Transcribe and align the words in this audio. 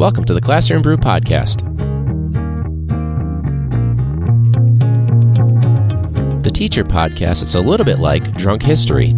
Welcome 0.00 0.24
to 0.24 0.32
the 0.32 0.40
Classroom 0.40 0.80
Brew 0.80 0.96
Podcast. 0.96 1.60
The 6.42 6.50
teacher 6.50 6.84
podcast 6.84 7.42
It's 7.42 7.54
a 7.54 7.60
little 7.60 7.84
bit 7.84 7.98
like 7.98 8.34
drunk 8.34 8.62
history. 8.62 9.12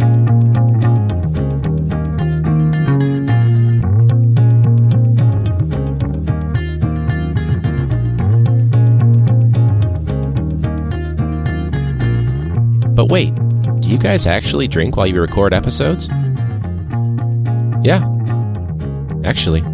But 12.93 13.05
wait, 13.05 13.33
do 13.79 13.89
you 13.89 13.97
guys 13.97 14.27
actually 14.27 14.67
drink 14.67 14.97
while 14.97 15.07
you 15.07 15.21
record 15.21 15.53
episodes? 15.53 16.09
Yeah. 17.85 18.05
Actually. 19.23 19.72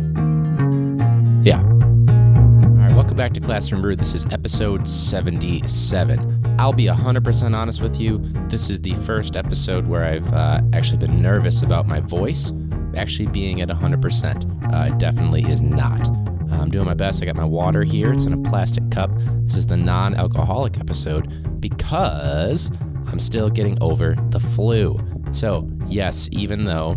Back 3.20 3.34
to 3.34 3.42
Classroom 3.42 3.82
Brew. 3.82 3.98
This 3.98 4.14
is 4.14 4.26
episode 4.32 4.88
77. 4.88 6.56
I'll 6.58 6.72
be 6.72 6.86
100% 6.86 7.54
honest 7.54 7.82
with 7.82 8.00
you. 8.00 8.20
This 8.48 8.70
is 8.70 8.80
the 8.80 8.96
first 9.04 9.36
episode 9.36 9.88
where 9.88 10.06
I've 10.06 10.34
uh, 10.34 10.62
actually 10.72 11.00
been 11.00 11.22
nervous 11.22 11.62
about 11.62 11.86
my 11.86 12.00
voice 12.00 12.54
actually 12.96 13.28
being 13.28 13.60
at 13.60 13.68
100%. 13.68 14.74
Uh, 14.74 14.94
it 14.94 14.98
definitely 15.00 15.44
is 15.52 15.62
not. 15.62 16.08
I'm 16.50 16.70
doing 16.70 16.86
my 16.86 16.94
best. 16.94 17.22
I 17.22 17.26
got 17.26 17.36
my 17.36 17.44
water 17.44 17.84
here. 17.84 18.14
It's 18.14 18.24
in 18.24 18.32
a 18.32 18.50
plastic 18.50 18.90
cup. 18.90 19.12
This 19.44 19.58
is 19.58 19.66
the 19.66 19.76
non 19.76 20.16
alcoholic 20.16 20.80
episode 20.80 21.60
because 21.60 22.72
I'm 23.08 23.20
still 23.20 23.50
getting 23.50 23.78
over 23.84 24.16
the 24.30 24.40
flu. 24.40 24.98
So, 25.34 25.70
yes, 25.90 26.30
even 26.32 26.64
though 26.64 26.92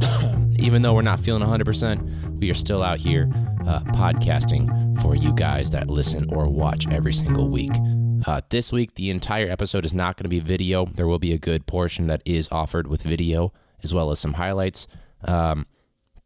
even 0.58 0.82
though 0.82 0.94
we're 0.94 1.02
not 1.02 1.20
feeling 1.20 1.44
100%, 1.44 2.40
we 2.40 2.50
are 2.50 2.54
still 2.54 2.82
out 2.82 2.98
here 2.98 3.30
uh, 3.66 3.80
podcasting 3.92 5.00
for 5.02 5.14
you 5.14 5.32
guys 5.34 5.70
that 5.70 5.88
listen 5.88 6.32
or 6.32 6.48
watch 6.48 6.86
every 6.88 7.12
single 7.12 7.48
week. 7.48 7.70
Uh, 8.26 8.40
this 8.50 8.72
week, 8.72 8.94
the 8.94 9.10
entire 9.10 9.48
episode 9.48 9.84
is 9.84 9.94
not 9.94 10.16
going 10.16 10.24
to 10.24 10.28
be 10.28 10.40
video. 10.40 10.86
There 10.86 11.06
will 11.06 11.18
be 11.18 11.32
a 11.32 11.38
good 11.38 11.66
portion 11.66 12.06
that 12.08 12.22
is 12.24 12.48
offered 12.50 12.86
with 12.86 13.02
video, 13.02 13.52
as 13.82 13.94
well 13.94 14.10
as 14.10 14.18
some 14.18 14.34
highlights. 14.34 14.86
Um, 15.24 15.66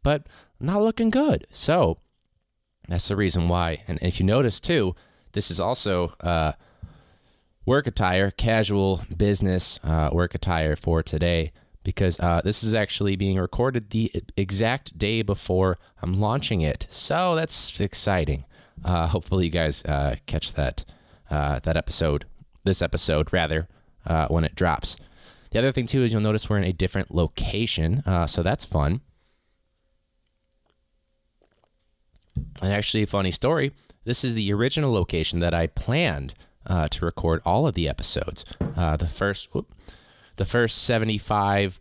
but 0.01 0.27
not 0.59 0.81
looking 0.81 1.09
good. 1.09 1.47
So 1.51 1.97
that's 2.87 3.07
the 3.07 3.15
reason 3.15 3.47
why. 3.47 3.83
And 3.87 3.99
if 4.01 4.19
you 4.19 4.25
notice 4.25 4.59
too, 4.59 4.95
this 5.31 5.49
is 5.49 5.59
also 5.59 6.13
uh, 6.19 6.53
work 7.65 7.87
attire, 7.87 8.31
casual 8.31 9.03
business 9.15 9.79
uh, 9.83 10.09
work 10.11 10.35
attire 10.35 10.75
for 10.75 11.01
today 11.01 11.51
because 11.83 12.19
uh, 12.19 12.41
this 12.43 12.63
is 12.63 12.73
actually 12.73 13.15
being 13.15 13.37
recorded 13.37 13.89
the 13.89 14.11
exact 14.37 14.97
day 14.97 15.21
before 15.21 15.77
I'm 16.01 16.19
launching 16.19 16.61
it. 16.61 16.87
So 16.89 17.35
that's 17.35 17.79
exciting. 17.79 18.45
Uh, 18.83 19.07
hopefully, 19.07 19.45
you 19.45 19.51
guys 19.51 19.83
uh, 19.85 20.15
catch 20.25 20.53
that 20.53 20.85
uh, 21.29 21.59
that 21.59 21.77
episode, 21.77 22.25
this 22.63 22.81
episode 22.81 23.31
rather, 23.31 23.67
uh, 24.05 24.27
when 24.27 24.43
it 24.43 24.55
drops. 24.55 24.97
The 25.51 25.59
other 25.59 25.71
thing 25.71 25.85
too 25.85 26.01
is 26.01 26.11
you'll 26.11 26.21
notice 26.21 26.49
we're 26.49 26.57
in 26.57 26.63
a 26.63 26.73
different 26.73 27.13
location, 27.13 28.01
uh, 28.05 28.25
so 28.27 28.41
that's 28.41 28.65
fun. 28.65 29.01
And 32.61 32.73
actually, 32.73 33.03
a 33.03 33.07
funny 33.07 33.31
story. 33.31 33.71
This 34.05 34.23
is 34.23 34.33
the 34.33 34.51
original 34.51 34.91
location 34.91 35.39
that 35.39 35.53
I 35.53 35.67
planned 35.67 36.33
to 36.67 37.05
record 37.05 37.41
all 37.45 37.67
of 37.67 37.75
the 37.75 37.87
episodes. 37.87 38.43
the 38.59 39.09
first. 39.11 39.53
Whoop, 39.53 39.71
the 40.35 40.45
first 40.45 40.79
75, 40.79 41.79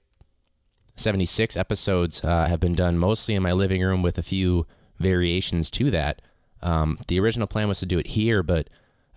76 0.96 1.56
episodes 1.56 2.24
uh, 2.24 2.46
have 2.46 2.60
been 2.60 2.74
done 2.74 2.98
mostly 2.98 3.34
in 3.34 3.42
my 3.42 3.52
living 3.52 3.82
room 3.82 4.02
with 4.02 4.18
a 4.18 4.22
few 4.22 4.66
variations 4.98 5.70
to 5.70 5.90
that. 5.90 6.22
Um, 6.62 6.98
the 7.08 7.18
original 7.18 7.46
plan 7.46 7.68
was 7.68 7.80
to 7.80 7.86
do 7.86 7.98
it 7.98 8.08
here, 8.08 8.42
but 8.42 8.68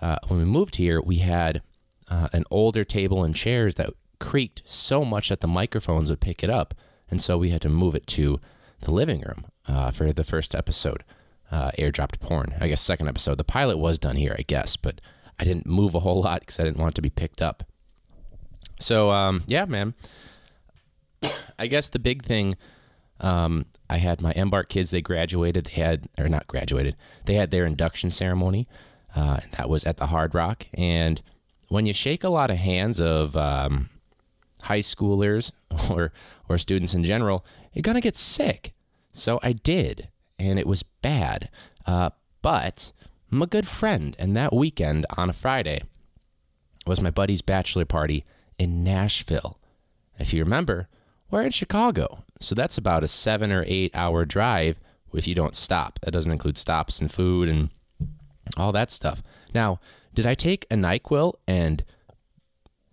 uh, 0.02 0.18
when 0.28 0.40
we 0.40 0.46
moved 0.46 0.78
here, 0.78 1.02
we 1.02 1.18
had 1.18 1.62
uh, 2.10 2.30
an 2.34 2.44
older 2.50 2.84
table 2.84 3.24
and 3.24 3.36
chairs 3.36 3.76
that 3.76 3.92
creaked 4.20 4.62
so 4.66 5.04
much 5.04 5.30
that 5.30 5.42
the 5.42 5.48
microphones 5.48 6.10
would 6.10 6.22
pick 6.22 6.44
it 6.44 6.50
up. 6.50 6.74
And 7.10 7.22
so 7.22 7.38
we 7.38 7.50
had 7.50 7.62
to 7.62 7.70
move 7.70 7.96
it 7.96 8.08
to 8.08 8.40
the 8.82 8.92
living 8.92 9.22
room 9.22 9.46
uh, 9.68 9.92
for 9.92 10.12
the 10.12 10.24
first 10.24 10.56
episode, 10.56 11.04
uh, 11.52 11.72
Airdropped 11.78 12.20
Porn. 12.20 12.56
I 12.60 12.68
guess 12.68 12.82
second 12.82 13.08
episode. 13.08 13.38
The 13.38 13.44
pilot 13.44 13.78
was 13.78 14.00
done 14.00 14.16
here, 14.16 14.36
I 14.38 14.44
guess, 14.44 14.76
but 14.76 15.02
I 15.40 15.44
didn't 15.44 15.68
move 15.68 15.94
a 15.94 16.00
whole 16.00 16.22
lot 16.22 16.42
because 16.42 16.60
I 16.60 16.64
didn't 16.64 16.78
want 16.78 16.94
it 16.94 16.96
to 16.96 17.02
be 17.02 17.10
picked 17.10 17.42
up. 17.42 17.64
So 18.86 19.10
um, 19.10 19.44
yeah, 19.48 19.66
man. 19.66 19.96
I 21.60 21.66
guess 21.66 21.90
the 21.90 21.98
big 21.98 22.24
thing, 22.24 22.56
um, 23.20 23.66
I 23.90 23.98
had 23.98 24.22
my 24.22 24.32
Embark 24.34 24.70
kids. 24.70 24.92
They 24.92 25.02
graduated. 25.02 25.66
They 25.66 25.82
had 25.82 26.08
or 26.20 26.30
not 26.30 26.46
graduated. 26.46 26.96
They 27.26 27.34
had 27.34 27.50
their 27.50 27.66
induction 27.66 28.12
ceremony. 28.12 28.68
Uh, 29.16 29.40
and 29.42 29.52
that 29.54 29.70
was 29.70 29.86
at 29.86 29.98
the 29.98 30.08
Hard 30.08 30.36
Rock. 30.36 30.68
And 30.76 31.24
when 31.70 31.88
you 31.88 31.94
shake 31.94 32.24
a 32.24 32.30
lot 32.30 32.52
of 32.52 32.58
hands 32.58 33.02
of 33.02 33.36
um, 33.36 33.90
high 34.62 34.82
schoolers 34.82 35.52
or 35.90 36.14
or 36.48 36.60
students 36.60 36.94
in 36.94 37.04
general, 37.04 37.44
you're 37.74 37.82
gonna 37.82 38.02
get 38.02 38.16
sick. 38.16 38.74
So 39.14 39.40
I 39.42 39.54
did, 39.54 40.10
and 40.38 40.60
it 40.60 40.68
was 40.68 40.84
bad. 40.84 41.50
Uh, 41.88 42.12
but 42.44 42.92
I'm 43.32 43.42
a 43.42 43.48
good 43.48 43.68
friend, 43.68 44.16
and 44.20 44.36
that 44.36 44.54
weekend 44.54 45.08
on 45.18 45.28
a 45.28 45.34
Friday 45.34 45.82
was 46.86 47.02
my 47.02 47.10
buddy's 47.10 47.42
bachelor 47.42 47.86
party 47.86 48.26
in 48.58 48.84
Nashville. 48.84 49.60
If 50.18 50.34
you 50.34 50.44
remember, 50.44 50.88
we're 51.30 51.42
in 51.42 51.52
Chicago, 51.52 52.24
so 52.40 52.56
that's 52.56 52.78
about 52.78 53.04
a 53.04 53.08
seven 53.08 53.52
or 53.52 53.64
eight 53.68 53.92
hour 53.94 54.26
drive 54.26 54.80
if 55.14 55.28
you 55.28 55.36
don't 55.36 55.56
stop. 55.56 56.00
That 56.04 56.12
doesn't 56.12 56.32
include 56.32 56.58
stops 56.58 57.00
and 57.00 57.12
food 57.12 57.50
and 57.50 57.70
all 58.58 58.72
that 58.72 58.92
stuff. 58.92 59.22
Now, 59.54 59.80
did 60.14 60.26
I 60.26 60.36
take 60.36 60.66
a 60.70 60.76
NyQuil 60.76 61.34
and 61.48 61.84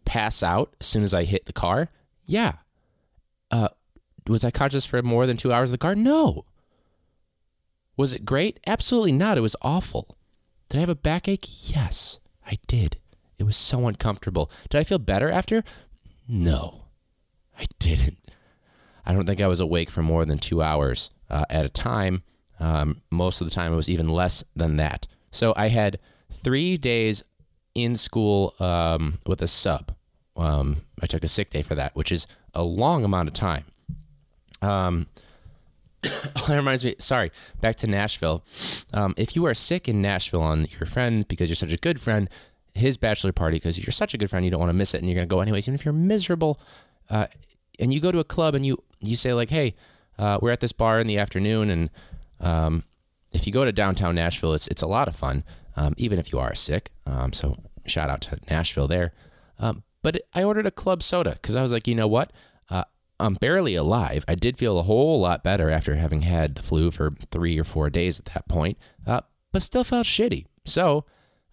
pass 0.05 0.43
out 0.43 0.75
as 0.81 0.87
soon 0.87 1.03
as 1.03 1.15
I 1.15 1.25
hit 1.25 1.47
the 1.47 1.53
car? 1.53 1.89
Yeah. 2.25 2.55
Uh, 3.51 3.69
was 4.27 4.45
I 4.45 4.51
conscious 4.51 4.87
for 4.87 5.03
more 5.03 5.27
than 5.27 5.37
two 5.37 5.53
hours 5.53 5.71
in 5.71 5.73
the 5.73 5.79
car? 5.79 5.95
No. 5.95 6.45
Was 7.97 8.13
it 8.13 8.25
great? 8.25 8.59
Absolutely 8.67 9.13
not. 9.13 9.37
It 9.37 9.43
was 9.43 9.57
awful. 9.63 10.17
Did 10.69 10.79
I 10.79 10.81
have 10.81 10.89
a 10.89 10.95
backache? 10.95 11.71
Yes, 11.71 12.19
I 12.47 12.59
did. 12.67 12.97
It 13.43 13.47
was 13.47 13.57
so 13.57 13.89
uncomfortable. 13.89 14.53
Did 14.71 14.79
I 14.79 14.85
feel 14.85 15.01
better 15.01 15.29
after? 15.29 15.65
No, 16.29 16.85
I 17.59 17.65
didn't. 17.81 18.19
I 19.05 19.13
don't 19.13 19.27
think 19.27 19.41
I 19.41 19.49
was 19.49 19.59
awake 19.59 19.91
for 19.91 20.01
more 20.01 20.25
than 20.25 20.39
two 20.39 20.63
hours 20.63 21.11
uh, 21.29 21.45
at 21.51 21.65
a 21.65 21.69
time. 21.69 22.23
Um, 22.61 23.03
most 23.11 23.41
of 23.41 23.49
the 23.49 23.53
time, 23.53 23.73
it 23.73 23.77
was 23.77 23.91
even 23.91 24.09
less 24.09 24.45
than 24.55 24.77
that. 24.77 25.09
So 25.33 25.55
I 25.57 25.71
had 25.71 25.99
three 26.31 26.77
days 26.77 27.25
in 27.75 27.97
school 27.97 28.55
um, 28.61 29.19
with 29.27 29.43
a 29.43 29.49
sub. 29.49 29.93
Um, 30.37 30.83
I 31.03 31.07
took 31.07 31.25
a 31.25 31.29
sick 31.29 31.51
day 31.51 31.63
for 31.63 31.75
that, 31.75 31.97
which 31.97 32.13
is 32.13 32.29
a 32.55 32.63
long 32.63 33.05
amount 33.05 33.27
of 33.27 33.35
time. 33.35 33.65
Um, 34.63 35.09
that 36.03 36.49
reminds 36.49 36.85
me. 36.85 36.95
Sorry, 37.01 37.33
back 37.61 37.75
to 37.79 37.89
Nashville. 37.89 38.45
Um, 38.95 39.15
if 39.17 39.35
you 39.35 39.45
are 39.47 39.55
sick 39.55 39.89
in 39.89 40.01
Nashville 40.01 40.43
on 40.43 40.69
your 40.79 40.87
friend 40.87 41.27
because 41.27 41.49
you're 41.49 41.57
such 41.57 41.73
a 41.73 41.77
good 41.77 42.01
friend, 42.01 42.31
his 42.75 42.97
bachelor 42.97 43.33
party 43.33 43.57
because 43.57 43.79
you're 43.79 43.93
such 43.93 44.15
a 44.15 44.19
good 44.19 44.31
friend, 44.31 44.45
you 44.45 44.51
don't 44.51 44.61
want 44.61 44.71
to 44.71 44.75
miss 44.75 44.95
it, 44.95 44.99
and 44.99 45.07
you're 45.07 45.15
going 45.15 45.29
to 45.29 45.33
go 45.35 45.41
anyways, 45.41 45.65
even 45.65 45.75
if 45.75 45.85
you're 45.85 45.93
miserable. 45.93 46.61
Uh, 47.11 47.27
and 47.79 47.93
you 47.93 48.01
go 48.01 48.13
to 48.13 48.19
a 48.19 48.25
club 48.25 48.55
and 48.55 48.65
you 48.65 48.83
you 49.01 49.17
say 49.17 49.33
like, 49.33 49.51
"Hey, 49.51 49.75
uh, 50.19 50.39
we're 50.41 50.51
at 50.51 50.61
this 50.61 50.73
bar 50.73 51.01
in 51.01 51.07
the 51.07 51.19
afternoon," 51.19 51.71
and 51.71 51.91
um, 52.41 52.85
if 53.33 53.47
you 53.47 53.53
go 53.53 53.65
to 53.65 53.73
downtown 53.73 54.15
Nashville, 54.15 54.55
it's 54.55 54.69
it's 54.69 54.83
a 54.83 54.87
lot 54.87 55.09
of 55.09 55.17
fun, 55.17 55.45
um, 55.77 55.95
even 55.97 56.19
if 56.19 56.33
you 56.33 56.39
are 56.39 56.55
sick. 56.55 56.91
Um, 57.07 57.33
so 57.33 57.57
shout 57.87 58.11
out 58.11 58.21
to 58.23 58.39
Nashville 58.51 58.89
there. 58.89 59.13
Um, 59.59 59.83
but 60.03 60.23
I 60.35 60.43
ordered 60.43 60.67
a 60.67 60.71
club 60.71 61.03
soda 61.03 61.33
because 61.33 61.57
I 61.57 61.63
was 61.63 61.73
like, 61.73 61.87
you 61.87 61.95
know 61.95 62.09
what? 62.09 62.33
Uh, 62.69 62.85
I'm 63.21 63.35
barely 63.35 63.75
alive. 63.75 64.25
I 64.27 64.35
did 64.35 64.59
feel 64.59 64.79
a 64.79 64.83
whole 64.83 65.21
lot 65.21 65.45
better 65.45 65.71
after 65.71 65.97
having 65.97 66.23
had 66.23 66.57
the 66.57 66.63
flu 66.63 66.91
for 66.91 67.15
three 67.31 67.59
or 67.59 67.65
four 67.65 67.89
days 67.89 68.19
at 68.19 68.27
that 68.27 68.49
point, 68.49 68.79
uh, 69.07 69.21
but 69.53 69.63
still 69.63 69.85
felt 69.85 70.07
shitty. 70.07 70.47
So 70.65 71.05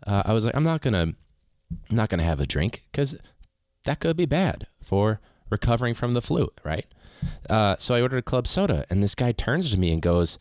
uh, 0.06 0.24
I 0.26 0.34
was 0.34 0.46
like, 0.46 0.56
I'm 0.56 0.64
not 0.64 0.82
gonna, 0.82 1.14
I'm 1.90 1.96
not 1.96 2.10
gonna 2.10 2.24
have 2.24 2.40
a 2.40 2.46
drink 2.46 2.84
because 2.92 3.16
that 3.86 4.00
could 4.00 4.18
be 4.18 4.26
bad 4.26 4.68
for 4.82 5.20
recovering 5.50 5.94
from 5.94 6.14
the 6.14 6.22
flu, 6.22 6.50
right? 6.64 6.86
Uh, 7.50 7.76
so 7.78 7.96
I 7.96 8.02
ordered 8.02 8.18
a 8.18 8.22
club 8.22 8.48
soda, 8.48 8.86
and 8.90 9.04
this 9.04 9.16
guy 9.16 9.32
turns 9.32 9.72
to 9.72 9.80
me 9.80 9.92
and 9.92 10.02
goes, 10.02 10.38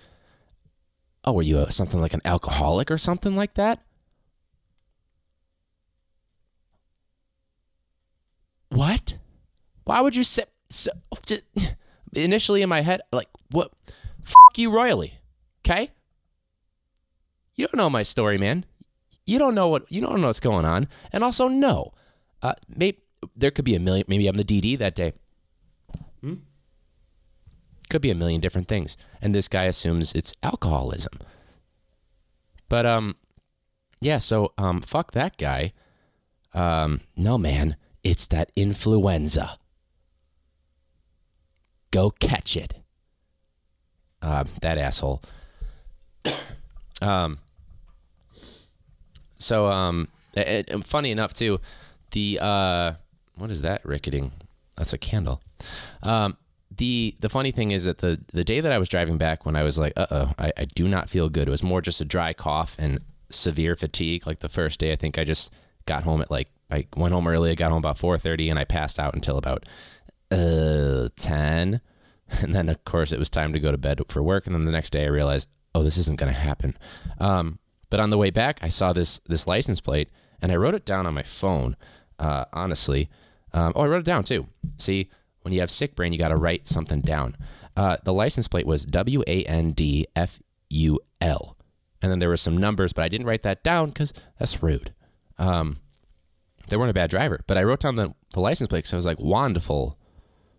"Oh, 1.24 1.38
are 1.38 1.42
you 1.42 1.58
a, 1.58 1.70
something 1.72 2.00
like 2.00 2.14
an 2.14 2.22
alcoholic 2.24 2.90
or 2.90 2.98
something 2.98 3.34
like 3.34 3.54
that?" 3.54 3.80
What? 8.68 9.16
Why 9.84 10.00
would 10.00 10.14
you 10.14 10.24
say? 10.24 10.44
So, 10.70 10.90
just, 11.26 11.42
initially 12.12 12.62
in 12.62 12.68
my 12.68 12.82
head, 12.82 13.00
like, 13.12 13.28
what? 13.50 13.72
F 14.24 14.34
you 14.56 14.70
royally, 14.70 15.14
okay? 15.64 15.92
You 17.54 17.66
don't 17.66 17.76
know 17.76 17.90
my 17.90 18.02
story, 18.02 18.38
man. 18.38 18.64
You 19.28 19.38
don't 19.38 19.54
know 19.54 19.68
what 19.68 19.84
you 19.92 20.00
don't 20.00 20.22
know 20.22 20.28
what's 20.28 20.40
going 20.40 20.64
on, 20.64 20.88
and 21.12 21.22
also 21.22 21.48
no, 21.48 21.92
uh, 22.40 22.54
maybe 22.66 23.02
there 23.36 23.50
could 23.50 23.66
be 23.66 23.74
a 23.74 23.78
million. 23.78 24.06
Maybe 24.08 24.26
I'm 24.26 24.38
the 24.38 24.42
DD 24.42 24.78
that 24.78 24.94
day. 24.94 25.12
Hmm? 26.22 26.36
Could 27.90 28.00
be 28.00 28.10
a 28.10 28.14
million 28.14 28.40
different 28.40 28.68
things. 28.68 28.96
And 29.20 29.34
this 29.34 29.46
guy 29.46 29.64
assumes 29.64 30.14
it's 30.14 30.32
alcoholism. 30.42 31.12
But 32.70 32.86
um 32.86 33.16
yeah, 34.00 34.16
so 34.16 34.54
um 34.56 34.80
fuck 34.80 35.12
that 35.12 35.36
guy. 35.36 35.74
Um 36.54 37.02
no 37.14 37.36
man, 37.36 37.76
it's 38.02 38.26
that 38.28 38.50
influenza. 38.56 39.58
Go 41.90 42.12
catch 42.12 42.56
it. 42.56 42.76
Uh, 44.22 44.44
that 44.62 44.78
asshole. 44.78 45.22
um 47.02 47.40
so 49.38 49.66
um 49.66 50.08
and, 50.34 50.68
and 50.68 50.84
funny 50.84 51.10
enough 51.10 51.32
too, 51.34 51.60
the 52.12 52.38
uh 52.40 52.92
what 53.36 53.50
is 53.50 53.62
that 53.62 53.84
ricketing? 53.84 54.32
That's 54.76 54.92
a 54.92 54.98
candle. 54.98 55.40
Um 56.02 56.36
the 56.76 57.16
the 57.20 57.28
funny 57.28 57.50
thing 57.50 57.70
is 57.70 57.84
that 57.84 57.98
the 57.98 58.20
the 58.32 58.44
day 58.44 58.60
that 58.60 58.72
I 58.72 58.78
was 58.78 58.88
driving 58.88 59.18
back 59.18 59.44
when 59.46 59.56
I 59.56 59.62
was 59.62 59.78
like, 59.78 59.92
uh 59.96 60.06
oh, 60.10 60.32
I, 60.38 60.52
I 60.56 60.64
do 60.64 60.86
not 60.88 61.08
feel 61.08 61.28
good. 61.28 61.48
It 61.48 61.50
was 61.50 61.62
more 61.62 61.80
just 61.80 62.00
a 62.00 62.04
dry 62.04 62.32
cough 62.32 62.76
and 62.78 63.00
severe 63.30 63.76
fatigue. 63.76 64.26
Like 64.26 64.40
the 64.40 64.48
first 64.48 64.78
day, 64.80 64.92
I 64.92 64.96
think 64.96 65.18
I 65.18 65.24
just 65.24 65.50
got 65.86 66.04
home 66.04 66.20
at 66.20 66.30
like 66.30 66.48
I 66.70 66.86
went 66.96 67.14
home 67.14 67.26
early. 67.26 67.50
I 67.50 67.54
got 67.54 67.70
home 67.70 67.78
about 67.78 67.98
four 67.98 68.18
thirty, 68.18 68.48
and 68.50 68.58
I 68.58 68.64
passed 68.64 68.98
out 68.98 69.14
until 69.14 69.38
about 69.38 69.64
uh 70.30 71.08
ten. 71.18 71.80
And 72.42 72.54
then 72.54 72.68
of 72.68 72.84
course 72.84 73.10
it 73.10 73.18
was 73.18 73.30
time 73.30 73.54
to 73.54 73.58
go 73.58 73.72
to 73.72 73.78
bed 73.78 74.02
for 74.10 74.22
work. 74.22 74.46
And 74.46 74.54
then 74.54 74.66
the 74.66 74.70
next 74.70 74.90
day 74.90 75.04
I 75.04 75.08
realized, 75.08 75.48
oh, 75.74 75.82
this 75.82 75.96
isn't 75.96 76.18
going 76.18 76.30
to 76.30 76.38
happen. 76.38 76.76
Um, 77.18 77.58
but 77.90 78.00
on 78.00 78.10
the 78.10 78.18
way 78.18 78.30
back, 78.30 78.58
I 78.62 78.68
saw 78.68 78.92
this 78.92 79.20
this 79.26 79.46
license 79.46 79.80
plate, 79.80 80.08
and 80.40 80.52
I 80.52 80.56
wrote 80.56 80.74
it 80.74 80.84
down 80.84 81.06
on 81.06 81.14
my 81.14 81.22
phone. 81.22 81.76
Uh, 82.18 82.44
honestly, 82.52 83.08
um, 83.52 83.72
oh, 83.76 83.82
I 83.82 83.86
wrote 83.86 84.00
it 84.00 84.04
down 84.06 84.24
too. 84.24 84.48
See 84.78 85.10
when 85.42 85.54
you 85.54 85.60
have 85.60 85.70
sick 85.70 85.94
brain, 85.94 86.12
you 86.12 86.18
got 86.18 86.28
to 86.28 86.36
write 86.36 86.66
something 86.66 87.00
down. 87.00 87.36
Uh, 87.76 87.96
the 88.04 88.12
license 88.12 88.48
plate 88.48 88.66
was 88.66 88.84
W 88.84 89.22
A 89.26 89.44
N 89.44 89.72
D 89.72 90.06
F 90.16 90.40
U 90.70 91.00
L. 91.20 91.56
And 92.02 92.12
then 92.12 92.18
there 92.18 92.28
were 92.28 92.36
some 92.36 92.56
numbers, 92.56 92.92
but 92.92 93.02
I 93.02 93.08
didn't 93.08 93.26
write 93.26 93.42
that 93.44 93.64
down 93.64 93.88
because 93.88 94.12
that's 94.38 94.62
rude. 94.62 94.92
Um, 95.38 95.80
they 96.68 96.76
weren't 96.76 96.90
a 96.90 96.94
bad 96.94 97.10
driver, 97.10 97.40
but 97.46 97.56
I 97.56 97.62
wrote 97.62 97.80
down 97.80 97.96
the, 97.96 98.14
the 98.34 98.40
license 98.40 98.68
plate 98.68 98.80
because 98.80 98.92
I 98.92 98.96
was 98.96 99.06
like, 99.06 99.20
wonderful. 99.20 99.98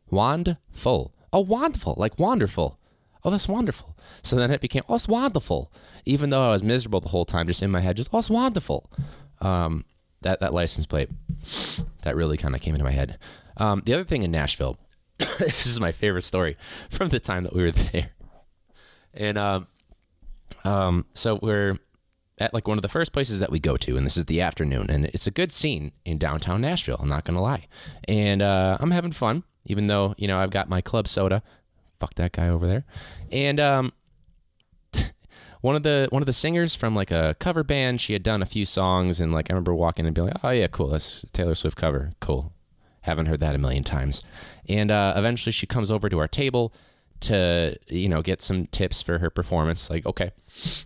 Wandful. 0.10 1.14
Oh, 1.32 1.42
wonderful. 1.42 1.96
Like 1.98 2.18
wonderful. 2.18 2.80
Oh, 3.24 3.30
that's 3.30 3.48
wonderful. 3.48 3.96
So 4.24 4.36
then 4.36 4.52
it 4.52 4.62
became, 4.62 4.84
oh, 4.90 4.96
it's 4.96 5.08
wonderful. 5.08 5.72
Even 6.10 6.30
though 6.30 6.44
I 6.44 6.52
was 6.52 6.64
miserable 6.64 7.02
the 7.02 7.10
whole 7.10 7.26
time, 7.26 7.48
just 7.48 7.62
in 7.62 7.72
my 7.72 7.80
head, 7.82 7.98
just, 7.98 8.10
oh, 8.12 8.20
it's 8.20 8.30
wonderful. 8.30 8.90
Um, 9.42 9.86
that, 10.22 10.40
that 10.40 10.54
license 10.54 10.86
plate, 10.86 11.10
that 12.02 12.16
really 12.16 12.38
kind 12.38 12.56
of 12.56 12.62
came 12.62 12.74
into 12.74 12.84
my 12.84 12.92
head. 12.92 13.18
Um, 13.58 13.84
the 13.86 13.94
other 13.94 14.04
thing 14.04 14.24
in 14.24 14.32
Nashville, 14.32 14.78
this 15.18 15.66
is 15.66 15.80
my 15.80 15.92
favorite 15.92 16.24
story 16.24 16.58
from 16.90 17.10
the 17.10 17.20
time 17.20 17.44
that 17.44 17.54
we 17.54 17.64
were 17.64 17.72
there. 17.72 18.10
And 19.14 19.38
um, 19.38 19.68
um, 20.64 21.06
so 21.14 21.40
we're 21.42 21.78
at 22.38 22.54
like 22.54 22.68
one 22.68 22.78
of 22.78 22.82
the 22.82 22.90
first 22.90 23.12
places 23.12 23.40
that 23.40 23.52
we 23.52 23.60
go 23.60 23.78
to, 23.78 23.98
and 23.98 24.06
this 24.06 24.18
is 24.18 24.26
the 24.26 24.42
afternoon, 24.42 24.90
and 24.90 25.06
it's 25.06 25.28
a 25.28 25.32
good 25.32 25.52
scene 25.52 25.92
in 26.06 26.18
downtown 26.18 26.62
Nashville. 26.62 26.98
I'm 27.00 27.10
not 27.10 27.26
gonna 27.26 27.42
lie, 27.42 27.68
and 28.08 28.42
uh, 28.42 28.78
I'm 28.80 28.92
having 28.92 29.12
fun, 29.12 29.44
even 29.66 29.88
though 29.88 30.16
you 30.18 30.28
know 30.28 30.40
I've 30.40 30.52
got 30.52 30.70
my 30.70 30.82
club 30.82 31.08
soda. 31.08 31.44
Fuck 32.00 32.14
that 32.16 32.32
guy 32.32 32.48
over 32.48 32.66
there, 32.66 32.86
and 33.32 33.60
um, 33.60 33.94
one 35.62 35.76
of 35.76 35.84
the 35.84 36.08
one 36.12 36.22
of 36.22 36.26
the 36.26 36.34
singers 36.34 36.76
from 36.76 36.96
like 36.96 37.12
a 37.12 37.36
cover 37.40 37.64
band. 37.64 38.02
She 38.02 38.14
had 38.14 38.24
done 38.24 38.42
a 38.42 38.46
few 38.46 38.66
songs, 38.66 39.20
and 39.20 39.32
like 39.32 39.50
I 39.50 39.54
remember 39.54 39.74
walking 39.74 40.06
and 40.06 40.16
being 40.16 40.28
like, 40.28 40.38
"Oh 40.44 40.50
yeah, 40.50 40.68
cool, 40.68 40.90
that's 40.90 41.26
Taylor 41.34 41.56
Swift 41.56 41.78
cover, 41.78 42.12
cool." 42.20 42.54
Haven't 43.02 43.28
heard 43.28 43.40
that 43.40 43.56
a 43.56 43.58
million 43.58 43.84
times. 43.84 44.22
And 44.68 44.92
uh, 44.92 45.14
eventually 45.16 45.52
she 45.52 45.66
comes 45.66 45.90
over 45.90 46.10
to 46.10 46.20
our 46.20 46.28
table 46.28 46.74
to, 47.22 47.78
you 47.88 48.10
know, 48.10 48.22
get 48.22 48.42
some 48.42 48.68
tips 48.68 49.02
for 49.02 49.20
her 49.20 49.30
performance. 49.30 49.90
Like, 49.90 50.06
okay, 50.06 50.32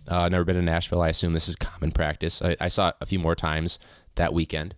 uh, 0.08 0.28
never 0.28 0.44
been 0.44 0.56
to 0.56 0.62
Nashville. 0.62 1.02
I 1.02 1.08
assume 1.08 1.32
this 1.32 1.48
is 1.48 1.56
common 1.56 1.92
practice. 1.92 2.40
I, 2.40 2.56
I 2.60 2.68
saw 2.68 2.88
it 2.88 2.96
a 3.00 3.06
few 3.06 3.18
more 3.18 3.34
times 3.34 3.78
that 4.14 4.32
weekend. 4.32 4.74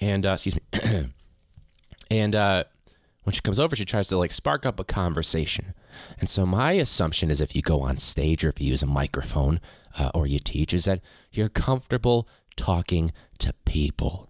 And, 0.00 0.24
uh, 0.24 0.32
excuse 0.32 0.56
me. 0.56 1.10
and 2.10 2.34
uh, 2.34 2.64
when 3.24 3.32
she 3.32 3.40
comes 3.42 3.60
over, 3.60 3.76
she 3.76 3.84
tries 3.84 4.08
to 4.08 4.16
like 4.16 4.32
spark 4.32 4.64
up 4.64 4.80
a 4.80 4.84
conversation. 4.84 5.74
And 6.18 6.28
so 6.28 6.46
my 6.46 6.72
assumption 6.72 7.30
is 7.30 7.40
if 7.40 7.54
you 7.54 7.62
go 7.62 7.80
on 7.80 7.98
stage 7.98 8.44
or 8.44 8.48
if 8.48 8.60
you 8.60 8.68
use 8.68 8.82
a 8.82 8.86
microphone 8.86 9.60
uh, 9.98 10.10
or 10.14 10.26
you 10.26 10.38
teach, 10.38 10.72
is 10.72 10.84
that 10.84 11.00
you're 11.32 11.48
comfortable 11.48 12.28
talking 12.56 13.12
to 13.38 13.54
people. 13.64 14.28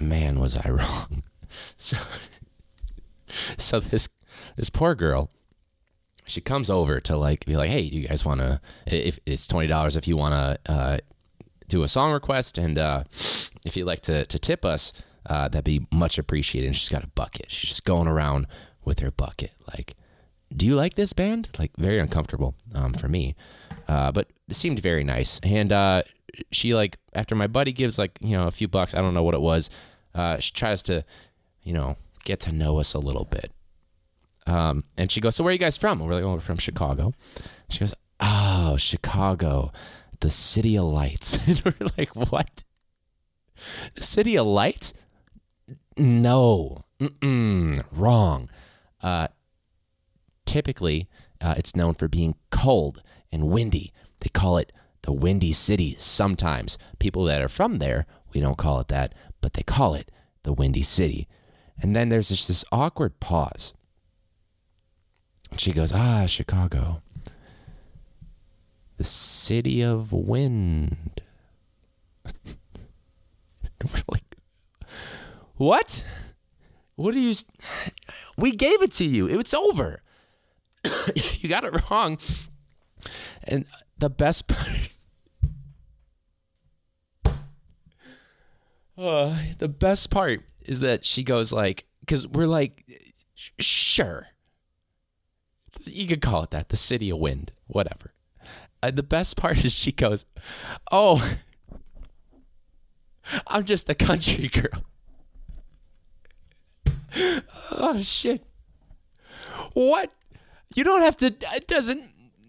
Man, 0.00 0.38
was 0.38 0.56
I 0.56 0.68
wrong. 0.70 1.22
So, 1.76 1.96
so 3.56 3.80
this 3.80 4.08
this 4.56 4.70
poor 4.70 4.94
girl, 4.94 5.30
she 6.24 6.40
comes 6.40 6.70
over 6.70 7.00
to 7.00 7.16
like 7.16 7.46
be 7.46 7.56
like, 7.56 7.70
hey, 7.70 7.80
you 7.80 8.06
guys 8.06 8.24
want 8.24 8.40
to? 8.40 8.60
If 8.86 9.18
it's 9.26 9.46
twenty 9.46 9.66
dollars, 9.66 9.96
if 9.96 10.06
you 10.06 10.16
want 10.16 10.34
to 10.34 10.72
uh, 10.72 10.98
do 11.68 11.82
a 11.82 11.88
song 11.88 12.12
request, 12.12 12.58
and 12.58 12.78
uh, 12.78 13.04
if 13.64 13.76
you'd 13.76 13.86
like 13.86 14.02
to 14.02 14.26
to 14.26 14.38
tip 14.38 14.64
us, 14.64 14.92
uh, 15.26 15.48
that'd 15.48 15.64
be 15.64 15.86
much 15.90 16.18
appreciated. 16.18 16.68
And 16.68 16.76
she's 16.76 16.88
got 16.88 17.04
a 17.04 17.08
bucket. 17.08 17.50
She's 17.50 17.70
just 17.70 17.84
going 17.84 18.08
around 18.08 18.46
with 18.88 18.98
her 19.00 19.10
bucket, 19.10 19.52
like, 19.74 19.94
do 20.56 20.66
you 20.66 20.74
like 20.74 20.94
this 20.94 21.12
band? 21.12 21.48
Like, 21.58 21.72
very 21.76 22.00
uncomfortable 22.00 22.54
um, 22.74 22.94
for 22.94 23.08
me, 23.08 23.36
uh, 23.86 24.10
but 24.12 24.28
it 24.48 24.56
seemed 24.56 24.80
very 24.80 25.04
nice. 25.04 25.38
And 25.42 25.70
uh, 25.72 26.02
she 26.50 26.74
like 26.74 26.98
after 27.14 27.34
my 27.34 27.46
buddy 27.46 27.72
gives 27.72 27.98
like 27.98 28.18
you 28.20 28.36
know 28.36 28.46
a 28.46 28.50
few 28.50 28.68
bucks, 28.68 28.94
I 28.94 28.98
don't 28.98 29.14
know 29.14 29.22
what 29.22 29.34
it 29.34 29.40
was. 29.40 29.70
Uh, 30.14 30.38
she 30.38 30.52
tries 30.52 30.82
to, 30.84 31.04
you 31.64 31.72
know, 31.72 31.96
get 32.24 32.40
to 32.40 32.52
know 32.52 32.78
us 32.78 32.94
a 32.94 32.98
little 32.98 33.24
bit. 33.24 33.52
Um, 34.46 34.84
and 34.96 35.12
she 35.12 35.20
goes, 35.20 35.36
"So 35.36 35.44
where 35.44 35.50
are 35.50 35.52
you 35.52 35.58
guys 35.58 35.76
from?" 35.76 36.00
And 36.00 36.08
we're 36.08 36.16
like, 36.16 36.24
"Oh, 36.24 36.34
we're 36.34 36.40
from 36.40 36.58
Chicago." 36.58 37.12
She 37.68 37.80
goes, 37.80 37.94
"Oh, 38.20 38.76
Chicago, 38.78 39.72
the 40.20 40.30
city 40.30 40.76
of 40.76 40.86
lights." 40.86 41.38
and 41.46 41.62
we're 41.64 41.88
like, 41.98 42.14
"What? 42.16 42.64
The 43.94 44.02
city 44.02 44.36
of 44.36 44.46
lights? 44.46 44.94
No, 45.96 46.84
Mm-mm, 47.00 47.84
wrong." 47.92 48.48
Uh, 49.02 49.28
typically, 50.46 51.08
uh, 51.40 51.54
it's 51.56 51.76
known 51.76 51.94
for 51.94 52.08
being 52.08 52.34
cold 52.50 53.02
and 53.30 53.48
windy. 53.48 53.92
They 54.20 54.28
call 54.28 54.58
it 54.58 54.72
the 55.02 55.12
Windy 55.12 55.52
City 55.52 55.94
sometimes. 55.98 56.78
People 56.98 57.24
that 57.24 57.40
are 57.40 57.48
from 57.48 57.78
there, 57.78 58.06
we 58.34 58.40
don't 58.40 58.58
call 58.58 58.80
it 58.80 58.88
that, 58.88 59.14
but 59.40 59.54
they 59.54 59.62
call 59.62 59.94
it 59.94 60.10
the 60.42 60.52
Windy 60.52 60.82
City. 60.82 61.28
And 61.80 61.94
then 61.94 62.08
there's 62.08 62.28
just 62.28 62.48
this 62.48 62.64
awkward 62.72 63.20
pause. 63.20 63.74
She 65.56 65.72
goes, 65.72 65.92
Ah, 65.92 66.26
Chicago. 66.26 67.02
The 68.96 69.04
city 69.04 69.80
of 69.80 70.12
wind. 70.12 71.22
We're 73.84 74.02
like, 74.10 74.36
what? 75.54 76.04
What 76.98 77.14
are 77.14 77.20
you? 77.20 77.32
We 78.36 78.56
gave 78.56 78.82
it 78.82 78.90
to 78.94 79.04
you. 79.04 79.28
It's 79.28 79.54
over. 79.54 80.02
you 81.14 81.48
got 81.48 81.62
it 81.62 81.88
wrong. 81.88 82.18
And 83.44 83.66
the 83.96 84.10
best 84.10 84.48
part. 84.48 84.90
Uh, 88.98 89.38
the 89.58 89.68
best 89.68 90.10
part 90.10 90.42
is 90.62 90.80
that 90.80 91.06
she 91.06 91.22
goes 91.22 91.52
like, 91.52 91.84
because 92.00 92.26
we're 92.26 92.48
like, 92.48 92.84
sure, 93.60 94.26
you 95.84 96.08
could 96.08 96.20
call 96.20 96.42
it 96.42 96.50
that, 96.50 96.70
the 96.70 96.76
city 96.76 97.08
of 97.08 97.18
wind, 97.18 97.52
whatever. 97.68 98.12
And 98.82 98.96
the 98.96 99.04
best 99.04 99.36
part 99.36 99.64
is 99.64 99.72
she 99.72 99.92
goes, 99.92 100.24
oh, 100.90 101.36
I'm 103.46 103.64
just 103.64 103.88
a 103.88 103.94
country 103.94 104.48
girl. 104.52 104.82
oh 107.72 108.00
shit! 108.02 108.44
What? 109.72 110.12
You 110.74 110.84
don't 110.84 111.00
have 111.00 111.16
to. 111.18 111.34
It 111.54 111.66
doesn't. 111.66 112.02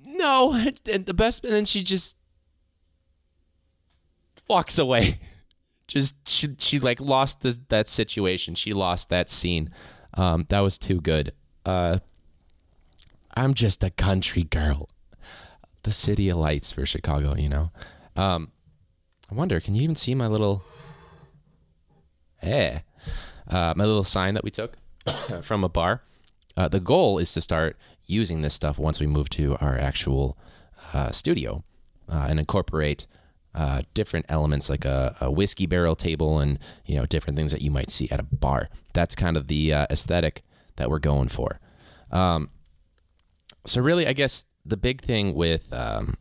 No. 0.06 0.54
And 0.92 1.06
the 1.06 1.14
best. 1.14 1.44
And 1.44 1.54
then 1.54 1.66
she 1.66 1.84
just 1.84 2.16
walks 4.48 4.80
away 4.80 5.20
just 5.90 6.16
she 6.28 6.56
she 6.58 6.80
like 6.80 7.02
lost 7.02 7.42
that 7.70 7.90
situation. 7.90 8.56
She 8.56 8.74
lost 8.74 9.10
that 9.10 9.30
scene. 9.30 9.72
Um, 10.14 10.46
that 10.50 10.60
was 10.60 10.78
too 10.78 11.02
good. 11.02 11.34
Uh, 11.66 12.00
I'm 13.36 13.54
just 13.54 13.84
a 13.84 13.90
country 13.90 14.44
girl. 14.44 14.90
The 15.84 15.92
city 15.92 16.30
of 16.30 16.38
lights 16.38 16.72
for 16.72 16.86
Chicago, 16.86 17.36
you 17.36 17.50
know. 17.50 17.72
Um, 18.16 18.52
I 19.32 19.36
wonder, 19.36 19.60
can 19.60 19.76
you 19.76 19.84
even 19.84 19.96
see 19.96 20.14
my 20.14 20.28
little, 20.28 20.64
eh, 22.42 22.80
uh, 23.50 23.74
my 23.76 23.86
little 23.86 24.04
sign 24.04 24.34
that 24.34 24.44
we 24.44 24.52
took 24.52 24.78
from 25.42 25.64
a 25.64 25.70
bar? 25.70 26.04
Uh, 26.58 26.68
the 26.68 26.80
goal 26.80 27.18
is 27.18 27.32
to 27.34 27.42
start 27.42 27.78
using 28.06 28.42
this 28.42 28.54
stuff 28.54 28.78
once 28.78 29.00
we 29.00 29.08
move 29.08 29.30
to 29.30 29.56
our 29.62 29.78
actual 29.78 30.38
uh, 30.94 31.12
studio 31.12 31.64
uh, 32.10 32.26
and 32.30 32.40
incorporate 32.40 33.06
uh, 33.56 33.82
different 33.94 34.26
elements 34.30 34.70
like 34.70 34.86
a, 34.86 35.16
a, 35.22 35.32
whiskey 35.32 35.66
barrel 35.66 35.96
table 35.96 36.40
and 36.40 36.60
you 36.86 36.96
know 36.96 37.06
different 37.06 37.36
things 37.36 37.52
that 37.52 37.62
you 37.62 37.72
might 37.72 37.90
see 37.90 38.10
at 38.12 38.20
a 38.20 38.24
bar. 38.24 38.70
That's 38.94 39.16
kind 39.16 39.38
of 39.38 39.48
the 39.48 39.72
aesthetic 39.72 40.44
that 40.76 40.90
we're 40.90 41.00
going 41.00 41.30
for. 41.30 41.60
Um, 42.12 42.50
so 43.66 43.82
really, 43.82 44.08
I 44.08 44.14
guess 44.14 44.46
the 44.66 44.78
big 44.78 45.02
thing 45.02 45.34
with 45.34 45.72
um, 45.74 46.18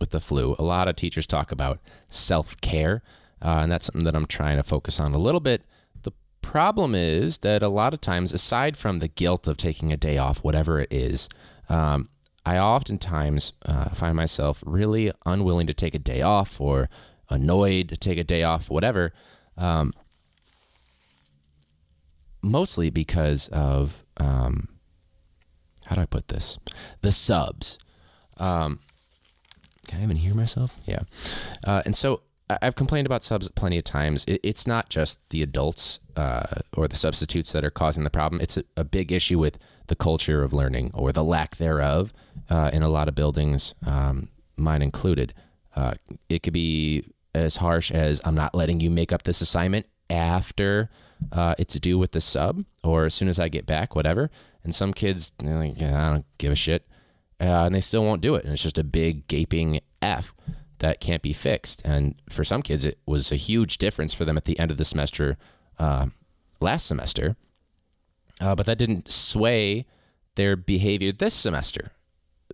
with 0.00 0.10
the 0.10 0.20
flu, 0.20 0.56
a 0.58 0.62
lot 0.62 0.88
of 0.88 0.96
teachers 0.96 1.26
talk 1.26 1.52
about 1.52 1.80
self 2.08 2.60
care, 2.60 3.02
uh, 3.42 3.58
and 3.62 3.70
that's 3.70 3.86
something 3.86 4.04
that 4.04 4.16
I'm 4.16 4.26
trying 4.26 4.56
to 4.56 4.62
focus 4.62 4.98
on 4.98 5.14
a 5.14 5.18
little 5.18 5.40
bit. 5.40 5.62
Problem 6.54 6.94
is 6.94 7.38
that 7.38 7.64
a 7.64 7.68
lot 7.68 7.94
of 7.94 8.00
times, 8.00 8.32
aside 8.32 8.76
from 8.76 9.00
the 9.00 9.08
guilt 9.08 9.48
of 9.48 9.56
taking 9.56 9.92
a 9.92 9.96
day 9.96 10.18
off, 10.18 10.44
whatever 10.44 10.78
it 10.78 10.92
is, 10.92 11.28
um, 11.68 12.08
I 12.46 12.58
oftentimes 12.58 13.54
uh, 13.66 13.88
find 13.88 14.14
myself 14.14 14.62
really 14.64 15.10
unwilling 15.26 15.66
to 15.66 15.74
take 15.74 15.96
a 15.96 15.98
day 15.98 16.22
off 16.22 16.60
or 16.60 16.88
annoyed 17.28 17.88
to 17.88 17.96
take 17.96 18.18
a 18.18 18.22
day 18.22 18.44
off, 18.44 18.70
whatever. 18.70 19.12
Um, 19.58 19.94
mostly 22.40 22.88
because 22.88 23.48
of 23.48 24.04
um, 24.18 24.68
how 25.86 25.96
do 25.96 26.02
I 26.02 26.06
put 26.06 26.28
this? 26.28 26.56
The 27.00 27.10
subs. 27.10 27.80
Um, 28.36 28.78
can 29.88 29.98
I 29.98 30.04
even 30.04 30.18
hear 30.18 30.34
myself? 30.36 30.76
Yeah. 30.86 31.00
Uh, 31.66 31.82
and 31.84 31.96
so 31.96 32.22
I've 32.50 32.74
complained 32.74 33.06
about 33.06 33.24
subs 33.24 33.48
plenty 33.50 33.78
of 33.78 33.84
times. 33.84 34.24
It's 34.28 34.66
not 34.66 34.90
just 34.90 35.18
the 35.30 35.42
adults 35.42 36.00
uh, 36.14 36.60
or 36.76 36.86
the 36.88 36.96
substitutes 36.96 37.52
that 37.52 37.64
are 37.64 37.70
causing 37.70 38.04
the 38.04 38.10
problem. 38.10 38.40
It's 38.40 38.58
a, 38.58 38.64
a, 38.76 38.84
big 38.84 39.12
issue 39.12 39.38
with 39.38 39.58
the 39.86 39.96
culture 39.96 40.42
of 40.42 40.52
learning 40.52 40.90
or 40.92 41.10
the 41.10 41.24
lack 41.24 41.56
thereof 41.56 42.12
uh, 42.50 42.70
in 42.72 42.82
a 42.82 42.88
lot 42.88 43.08
of 43.08 43.14
buildings, 43.14 43.74
um, 43.86 44.28
mine 44.56 44.82
included. 44.82 45.32
Uh, 45.74 45.94
it 46.28 46.42
could 46.42 46.52
be 46.52 47.04
as 47.34 47.56
harsh 47.56 47.90
as 47.90 48.20
I'm 48.24 48.34
not 48.34 48.54
letting 48.54 48.80
you 48.80 48.90
make 48.90 49.12
up 49.12 49.22
this 49.22 49.40
assignment 49.40 49.86
after 50.10 50.90
uh, 51.32 51.54
it's 51.58 51.74
due 51.80 51.98
with 51.98 52.12
the 52.12 52.20
sub 52.20 52.64
or 52.82 53.06
as 53.06 53.14
soon 53.14 53.28
as 53.28 53.38
I 53.38 53.48
get 53.48 53.64
back, 53.64 53.96
whatever. 53.96 54.30
And 54.62 54.74
some 54.74 54.92
kids, 54.92 55.32
like, 55.42 55.82
I 55.82 56.12
don't 56.12 56.26
give 56.38 56.52
a 56.52 56.56
shit. 56.56 56.86
Uh, 57.40 57.66
and 57.66 57.74
they 57.74 57.80
still 57.80 58.04
won't 58.04 58.20
do 58.20 58.34
it. 58.34 58.44
And 58.44 58.52
it's 58.52 58.62
just 58.62 58.78
a 58.78 58.84
big 58.84 59.26
gaping 59.28 59.80
F 60.00 60.34
that 60.84 61.00
can't 61.00 61.22
be 61.22 61.32
fixed. 61.32 61.80
And 61.82 62.14
for 62.28 62.44
some 62.44 62.60
kids, 62.60 62.84
it 62.84 62.98
was 63.06 63.32
a 63.32 63.36
huge 63.36 63.78
difference 63.78 64.12
for 64.12 64.26
them 64.26 64.36
at 64.36 64.44
the 64.44 64.58
end 64.58 64.70
of 64.70 64.76
the 64.76 64.84
semester 64.84 65.38
uh, 65.78 66.08
last 66.60 66.84
semester. 66.84 67.36
Uh, 68.38 68.54
but 68.54 68.66
that 68.66 68.76
didn't 68.76 69.08
sway 69.08 69.86
their 70.34 70.56
behavior 70.56 71.10
this 71.10 71.32
semester. 71.32 71.92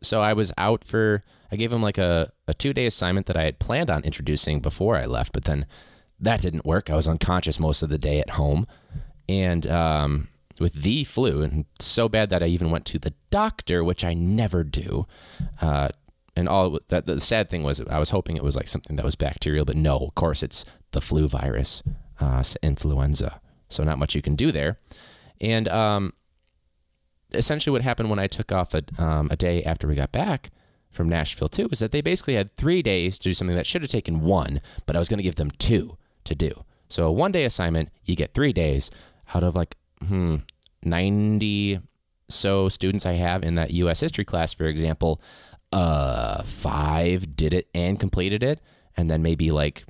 So 0.01 0.21
I 0.21 0.33
was 0.33 0.53
out 0.57 0.85
for, 0.85 1.25
I 1.51 1.57
gave 1.57 1.71
them 1.71 1.83
like 1.83 1.99
a, 1.99 2.33
a 2.47 2.55
two 2.55 2.73
day 2.73 2.87
assignment 2.87 3.27
that 3.27 3.37
I 3.37 3.43
had 3.43 3.59
planned 3.59 3.91
on 3.91 4.05
introducing 4.05 4.61
before 4.61 4.97
I 4.97 5.07
left, 5.07 5.33
but 5.33 5.43
then 5.43 5.67
that 6.21 6.41
didn't 6.41 6.65
work. 6.65 6.89
I 6.89 6.95
was 6.95 7.09
unconscious 7.09 7.59
most 7.59 7.83
of 7.83 7.89
the 7.89 7.99
day 7.99 8.21
at 8.21 8.31
home. 8.31 8.65
And 9.29 9.67
um, 9.67 10.29
with 10.61 10.75
the 10.75 11.03
flu, 11.03 11.43
and 11.43 11.65
so 11.81 12.09
bad 12.09 12.31
that 12.31 12.45
I 12.45 12.47
even 12.47 12.71
went 12.71 12.85
to 12.87 13.01
the 13.01 13.15
doctor, 13.31 13.83
which 13.83 14.05
I 14.05 14.15
never 14.15 14.63
do. 14.63 15.07
Uh, 15.61 15.89
and 16.41 16.49
all 16.49 16.79
that 16.89 17.07
the 17.07 17.21
sad 17.21 17.51
thing 17.51 17.63
was, 17.63 17.81
I 17.83 17.99
was 17.99 18.11
hoping 18.11 18.37
it 18.37 18.43
was 18.43 18.57
like 18.57 18.67
something 18.67 18.97
that 18.97 19.05
was 19.05 19.15
bacterial, 19.15 19.65
but 19.65 19.77
no, 19.77 19.99
of 19.99 20.15
course, 20.15 20.43
it's 20.43 20.65
the 20.93 21.01
flu 21.01 21.29
virus, 21.29 21.83
uh, 22.19 22.43
influenza. 22.63 23.41
So 23.69 23.85
not 23.85 23.99
much 23.99 24.15
you 24.15 24.23
can 24.23 24.35
do 24.35 24.51
there. 24.51 24.79
And 25.41 25.69
um, 25.69 26.15
essentially, 27.33 27.73
what 27.73 27.83
happened 27.83 28.11
when 28.11 28.19
I 28.19 28.27
took 28.27 28.51
off 28.51 28.75
a, 28.75 28.83
um, 28.99 29.29
a 29.31 29.37
day 29.37 29.63
after 29.63 29.87
we 29.87 29.95
got 29.95 30.13
back 30.13 30.51
from 30.91 31.09
Nashville 31.09 31.49
too 31.49 31.69
was 31.69 31.79
that 31.79 31.93
they 31.93 32.01
basically 32.01 32.35
had 32.35 32.57
three 32.57 32.83
days 32.83 33.19
to 33.19 33.25
do 33.25 33.35
something 33.35 33.57
that 33.57 33.67
should 33.67 33.83
have 33.83 33.91
taken 33.91 34.23
one, 34.23 34.61
but 34.87 34.97
I 34.97 34.99
was 34.99 35.09
going 35.09 35.19
to 35.19 35.25
give 35.25 35.37
them 35.37 35.53
two 35.53 35.97
to 36.25 36.35
do. 36.35 36.65
So 36.89 37.05
a 37.05 37.13
one 37.13 37.33
day 37.33 37.45
assignment, 37.45 37.91
you 38.05 38.17
get 38.17 38.35
three 38.35 38.53
days 38.53 38.91
out 39.35 39.45
of 39.45 39.55
like 39.55 39.77
hmm, 40.05 40.37
90 40.83 41.81
so 42.29 42.69
students 42.69 43.05
I 43.05 43.13
have 43.13 43.43
in 43.43 43.57
that 43.57 43.73
US 43.73 44.01
history 44.01 44.25
class, 44.25 44.53
for 44.55 44.65
example, 44.65 45.21
uh, 45.73 46.43
five 46.43 47.37
did 47.37 47.55
it 47.55 47.69
and 47.75 48.01
completed 48.01 48.43
it. 48.43 48.61
And 48.97 49.11
then 49.11 49.23
maybe 49.23 49.51
like 49.51 49.85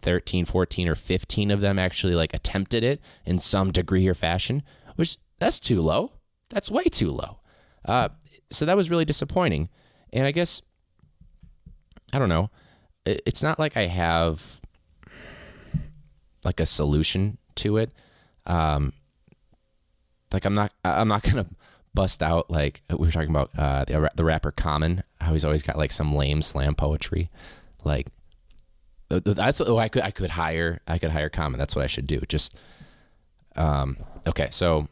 13, 0.00 0.44
14, 0.44 0.88
or 0.88 0.94
15 0.94 1.50
of 1.50 1.60
them 1.60 1.78
actually 1.78 2.14
like 2.14 2.34
attempted 2.34 2.82
it 2.82 3.00
in 3.24 3.38
some 3.38 3.70
degree 3.72 4.06
or 4.08 4.14
fashion, 4.14 4.62
which 4.96 5.16
that's 5.38 5.60
too 5.60 5.80
low. 5.80 6.12
That's 6.48 6.70
way 6.70 6.84
too 6.84 7.10
low. 7.10 7.38
Uh, 7.84 8.08
so 8.50 8.64
that 8.64 8.76
was 8.76 8.90
really 8.90 9.04
disappointing. 9.04 9.68
And 10.12 10.26
I 10.26 10.32
guess, 10.32 10.62
I 12.12 12.18
don't 12.18 12.28
know, 12.28 12.50
it's 13.04 13.42
not 13.42 13.58
like 13.58 13.76
I 13.76 13.86
have 13.86 14.60
like 16.44 16.60
a 16.60 16.66
solution 16.66 17.38
to 17.56 17.76
it. 17.78 17.90
Um, 18.46 18.92
like 20.32 20.44
I'm 20.44 20.54
not, 20.54 20.72
I'm 20.84 21.08
not 21.08 21.22
gonna 21.30 21.46
bust 21.98 22.22
out 22.22 22.48
like 22.48 22.80
we 22.90 23.08
were 23.08 23.10
talking 23.10 23.28
about 23.28 23.50
uh, 23.58 23.84
the 23.84 24.08
the 24.14 24.24
rapper 24.24 24.52
Common, 24.52 25.02
how 25.20 25.32
he's 25.32 25.44
always 25.44 25.64
got 25.64 25.76
like 25.76 25.90
some 25.90 26.12
lame 26.12 26.42
slam 26.42 26.76
poetry, 26.76 27.28
like 27.82 28.06
that's 29.08 29.60
oh 29.60 29.78
I 29.78 29.88
could 29.88 30.02
I 30.02 30.12
could 30.12 30.30
hire 30.30 30.80
I 30.86 30.98
could 30.98 31.10
hire 31.10 31.28
Common. 31.28 31.58
That's 31.58 31.74
what 31.74 31.82
I 31.82 31.88
should 31.88 32.06
do. 32.06 32.20
Just 32.28 32.56
um 33.56 33.96
okay, 34.28 34.46
so 34.52 34.86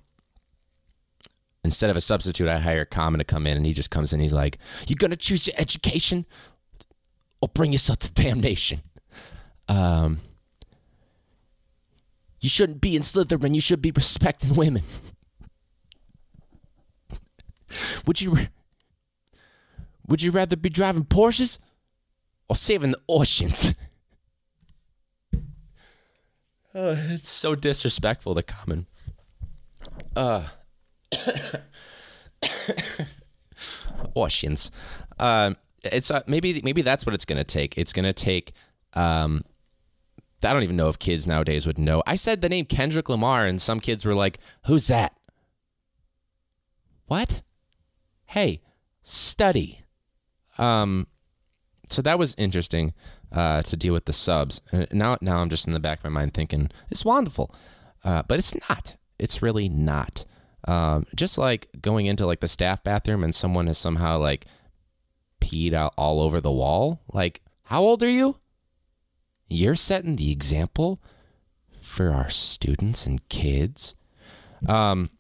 instead 1.63 1.91
of 1.91 1.97
a 1.97 2.01
substitute, 2.01 2.49
I 2.49 2.59
hire 2.59 2.85
Common 2.85 3.21
to 3.21 3.25
come 3.25 3.47
in, 3.47 3.57
and 3.57 3.65
he 3.65 3.73
just 3.73 3.93
comes 3.93 4.13
in. 4.13 4.19
He's 4.19 4.35
like, 4.35 4.59
"You're 4.89 4.97
gonna 4.97 5.15
choose 5.15 5.47
your 5.47 5.55
education, 5.59 6.27
or 7.41 7.47
bring 7.47 7.71
yourself 7.71 8.01
to 8.01 8.11
damnation?" 8.11 8.81
Um, 9.69 10.19
you 12.41 12.49
shouldn't 12.49 12.81
be 12.81 12.97
in 12.97 13.03
Slytherin. 13.03 13.55
You 13.55 13.61
should 13.61 13.81
be 13.81 13.93
respecting 13.93 14.57
women. 14.57 14.83
Would 18.07 18.21
you 18.21 18.39
Would 20.07 20.23
you 20.23 20.31
rather 20.31 20.57
be 20.57 20.69
driving 20.69 21.05
Porsches 21.05 21.59
or 22.49 22.57
saving 22.57 22.93
the 22.93 23.01
oceans? 23.09 23.75
Oh, 26.75 26.93
it's 27.09 27.31
so 27.31 27.55
disrespectful 27.55 28.35
to 28.35 28.43
Common. 28.43 28.87
Uh, 30.15 30.45
oceans. 34.15 34.71
Um, 35.19 35.57
it's 35.83 36.11
uh, 36.11 36.23
maybe 36.27 36.61
maybe 36.63 36.83
that's 36.83 37.07
what 37.07 37.15
it's 37.15 37.25
gonna 37.25 37.45
take. 37.45 37.79
It's 37.79 37.93
gonna 37.93 38.13
take. 38.13 38.53
Um, 38.93 39.43
I 40.45 40.53
don't 40.53 40.63
even 40.63 40.77
know 40.77 40.89
if 40.89 40.99
kids 40.99 41.27
nowadays 41.27 41.67
would 41.67 41.79
know. 41.79 42.03
I 42.07 42.17
said 42.17 42.41
the 42.43 42.49
name 42.49 42.67
Kendrick 42.67 43.09
Lamar, 43.09 43.47
and 43.47 43.61
some 43.61 43.81
kids 43.81 44.05
were 44.05 44.15
like, 44.15 44.39
"Who's 44.67 44.89
that?" 44.89 45.17
What? 47.07 47.43
Hey, 48.27 48.61
study. 49.03 49.81
Um, 50.59 51.07
so 51.89 52.03
that 52.03 52.19
was 52.19 52.35
interesting 52.37 52.95
uh, 53.33 53.63
to 53.63 53.77
deal 53.77 53.93
with 53.93 54.07
the 54.07 54.13
subs. 54.13 54.61
Uh, 54.73 54.87
now, 54.93 55.17
now 55.21 55.39
I'm 55.39 55.51
just 55.51 55.67
in 55.67 55.73
the 55.73 55.81
back 55.81 55.99
of 55.99 56.05
my 56.05 56.11
mind 56.11 56.35
thinking 56.35 56.71
it's 56.91 57.05
wonderful, 57.05 57.55
uh, 58.05 58.23
but 58.27 58.39
it's 58.39 58.55
not. 58.69 58.97
It's 59.19 59.43
really 59.43 59.69
not. 59.69 60.25
Um, 60.67 61.07
just 61.15 61.39
like 61.39 61.69
going 61.81 62.07
into 62.07 62.27
like 62.27 62.41
the 62.41 62.49
staff 62.49 62.83
bathroom 62.83 63.23
and 63.23 63.35
someone 63.35 63.69
has 63.69 63.79
somehow 63.79 64.19
like 64.19 64.47
peed 65.41 65.73
out 65.73 65.95
all 65.97 66.21
over 66.21 66.41
the 66.41 66.51
wall. 66.53 67.01
Like, 67.13 67.43
how 67.65 67.83
old 67.83 68.03
are 68.03 68.11
you? 68.11 68.37
You're 69.49 69.77
setting 69.77 70.17
the 70.17 70.33
example 70.33 71.01
for 71.81 72.11
our 72.11 72.29
students 72.29 73.07
and 73.07 73.27
kids. 73.29 73.95
Um, 74.69 75.11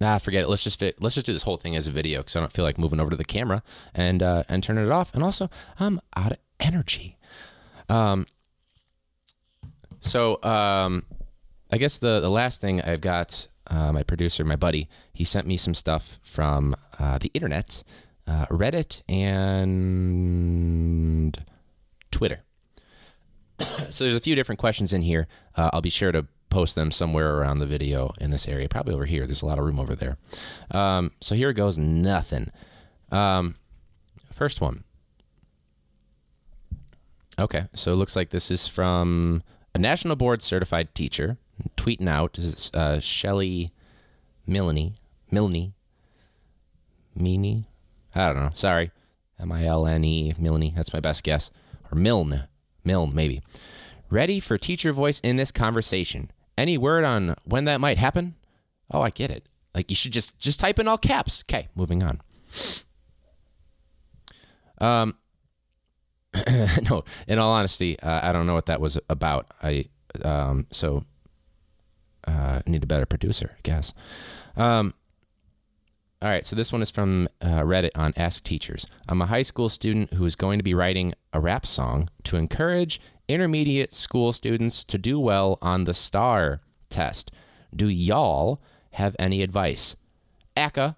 ah, 0.00 0.18
forget 0.18 0.42
it. 0.42 0.48
Let's 0.48 0.64
just 0.64 0.78
fit, 0.78 1.00
let's 1.00 1.14
just 1.14 1.26
do 1.26 1.32
this 1.32 1.42
whole 1.42 1.56
thing 1.56 1.76
as 1.76 1.86
a 1.86 1.90
video 1.90 2.20
because 2.20 2.36
I 2.36 2.40
don't 2.40 2.52
feel 2.52 2.64
like 2.64 2.78
moving 2.78 3.00
over 3.00 3.10
to 3.10 3.16
the 3.16 3.24
camera 3.24 3.62
and 3.94 4.22
uh, 4.22 4.44
and 4.48 4.62
turning 4.62 4.84
it 4.84 4.92
off. 4.92 5.14
And 5.14 5.22
also, 5.22 5.50
I'm 5.78 6.00
out 6.16 6.32
of 6.32 6.38
energy. 6.60 7.18
Um, 7.88 8.26
so 10.00 10.42
um, 10.42 11.04
I 11.70 11.78
guess 11.78 11.98
the 11.98 12.20
the 12.20 12.30
last 12.30 12.60
thing 12.60 12.80
I've 12.82 13.00
got, 13.00 13.48
uh, 13.66 13.92
my 13.92 14.02
producer, 14.02 14.44
my 14.44 14.56
buddy, 14.56 14.88
he 15.12 15.24
sent 15.24 15.46
me 15.46 15.56
some 15.56 15.74
stuff 15.74 16.20
from 16.22 16.76
uh, 16.98 17.18
the 17.18 17.30
internet, 17.34 17.82
uh, 18.26 18.46
Reddit, 18.46 19.02
and 19.08 20.24
Twitter. 22.10 22.42
so 23.90 24.04
there's 24.04 24.16
a 24.16 24.20
few 24.20 24.34
different 24.34 24.58
questions 24.58 24.92
in 24.92 25.02
here. 25.02 25.26
Uh, 25.56 25.70
I'll 25.72 25.80
be 25.80 25.90
sure 25.90 26.12
to 26.12 26.26
post 26.54 26.76
them 26.76 26.92
somewhere 26.92 27.36
around 27.36 27.58
the 27.58 27.66
video 27.66 28.14
in 28.20 28.30
this 28.30 28.46
area, 28.46 28.68
probably 28.68 28.94
over 28.94 29.06
here. 29.06 29.26
There's 29.26 29.42
a 29.42 29.46
lot 29.46 29.58
of 29.58 29.64
room 29.64 29.80
over 29.80 29.96
there. 29.96 30.16
Um, 30.70 31.10
so 31.20 31.34
here 31.34 31.52
goes 31.52 31.76
nothing. 31.76 32.52
Um, 33.10 33.56
first 34.32 34.60
one. 34.60 34.84
Okay, 37.40 37.66
so 37.74 37.92
it 37.92 37.96
looks 37.96 38.14
like 38.14 38.30
this 38.30 38.52
is 38.52 38.68
from 38.68 39.42
a 39.74 39.78
national 39.78 40.14
board 40.14 40.42
certified 40.42 40.94
teacher 40.94 41.38
tweeting 41.76 42.08
out. 42.08 42.34
This 42.34 42.44
is 42.44 42.70
uh, 42.72 43.00
Shelly 43.00 43.72
Milne. 44.46 44.94
Milne. 45.32 45.74
Meany? 47.16 47.66
I 48.14 48.26
don't 48.26 48.36
know. 48.36 48.50
Sorry. 48.54 48.92
M 49.40 49.50
I 49.50 49.64
L 49.64 49.88
N 49.88 50.04
E. 50.04 50.34
Milne. 50.38 50.72
That's 50.76 50.92
my 50.92 51.00
best 51.00 51.24
guess. 51.24 51.50
Or 51.90 51.98
Milne, 51.98 52.44
Milne 52.84 53.12
maybe. 53.12 53.42
Ready 54.08 54.38
for 54.38 54.56
teacher 54.56 54.92
voice 54.92 55.18
in 55.18 55.34
this 55.34 55.50
conversation. 55.50 56.30
Any 56.56 56.78
word 56.78 57.04
on 57.04 57.34
when 57.44 57.64
that 57.64 57.80
might 57.80 57.98
happen? 57.98 58.34
Oh, 58.90 59.00
I 59.00 59.10
get 59.10 59.30
it. 59.30 59.48
Like 59.74 59.90
you 59.90 59.96
should 59.96 60.12
just 60.12 60.38
just 60.38 60.60
type 60.60 60.78
in 60.78 60.86
all 60.86 60.98
caps. 60.98 61.44
Okay, 61.48 61.68
moving 61.74 62.02
on. 62.02 62.20
Um, 64.78 65.16
no, 66.90 67.04
in 67.26 67.38
all 67.38 67.52
honesty, 67.52 67.98
uh, 68.00 68.20
I 68.28 68.32
don't 68.32 68.46
know 68.46 68.54
what 68.54 68.66
that 68.66 68.80
was 68.80 68.98
about. 69.08 69.52
I 69.62 69.86
um, 70.22 70.66
so 70.70 71.04
uh, 72.26 72.60
need 72.66 72.82
a 72.82 72.86
better 72.86 73.06
producer, 73.06 73.52
I 73.56 73.60
guess. 73.62 73.92
Um, 74.56 74.94
all 76.22 76.30
right, 76.30 76.46
so 76.46 76.56
this 76.56 76.72
one 76.72 76.80
is 76.80 76.90
from 76.90 77.28
uh, 77.42 77.60
Reddit 77.60 77.90
on 77.94 78.14
Ask 78.16 78.44
Teachers. 78.44 78.86
I'm 79.08 79.20
a 79.20 79.26
high 79.26 79.42
school 79.42 79.68
student 79.68 80.14
who 80.14 80.24
is 80.24 80.36
going 80.36 80.58
to 80.58 80.62
be 80.62 80.72
writing 80.72 81.12
a 81.32 81.40
rap 81.40 81.66
song 81.66 82.08
to 82.24 82.36
encourage 82.36 83.00
intermediate 83.28 83.92
school 83.92 84.32
students 84.32 84.84
to 84.84 84.98
do 84.98 85.18
well 85.18 85.58
on 85.62 85.84
the 85.84 85.94
STAR 85.94 86.60
test. 86.90 87.30
Do 87.74 87.88
y'all 87.88 88.62
have 88.92 89.16
any 89.18 89.42
advice? 89.42 89.96
ACCA, 90.56 90.96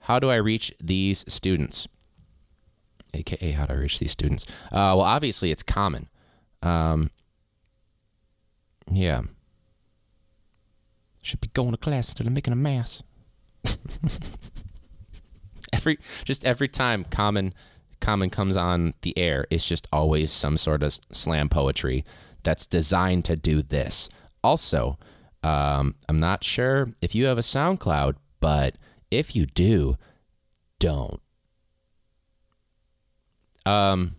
how 0.00 0.18
do 0.18 0.30
I 0.30 0.36
reach 0.36 0.72
these 0.80 1.24
students? 1.28 1.88
AKA, 3.14 3.52
how 3.52 3.66
do 3.66 3.74
I 3.74 3.76
reach 3.76 3.98
these 3.98 4.12
students? 4.12 4.44
Uh, 4.66 4.96
well, 4.96 5.00
obviously, 5.02 5.50
it's 5.50 5.62
common. 5.62 6.08
Um, 6.62 7.10
yeah. 8.90 9.22
Should 11.22 11.40
be 11.40 11.48
going 11.48 11.72
to 11.72 11.76
class 11.76 12.08
instead 12.08 12.26
of 12.26 12.32
making 12.32 12.52
a 12.52 12.56
mess. 12.56 13.02
every 15.72 15.98
just 16.24 16.44
every 16.44 16.68
time 16.68 17.04
common 17.04 17.52
common 18.00 18.30
comes 18.30 18.56
on 18.56 18.94
the 19.02 19.16
air, 19.18 19.46
it's 19.50 19.66
just 19.66 19.86
always 19.92 20.32
some 20.32 20.56
sort 20.56 20.82
of 20.82 20.98
slam 21.12 21.48
poetry 21.48 22.04
that's 22.42 22.66
designed 22.66 23.24
to 23.26 23.36
do 23.36 23.62
this. 23.62 24.08
Also, 24.42 24.98
um, 25.42 25.94
I'm 26.08 26.16
not 26.16 26.44
sure 26.44 26.90
if 27.00 27.14
you 27.14 27.26
have 27.26 27.38
a 27.38 27.42
SoundCloud, 27.42 28.14
but 28.40 28.76
if 29.10 29.34
you 29.34 29.46
do, 29.46 29.96
don't. 30.78 31.20
Um, 33.66 34.16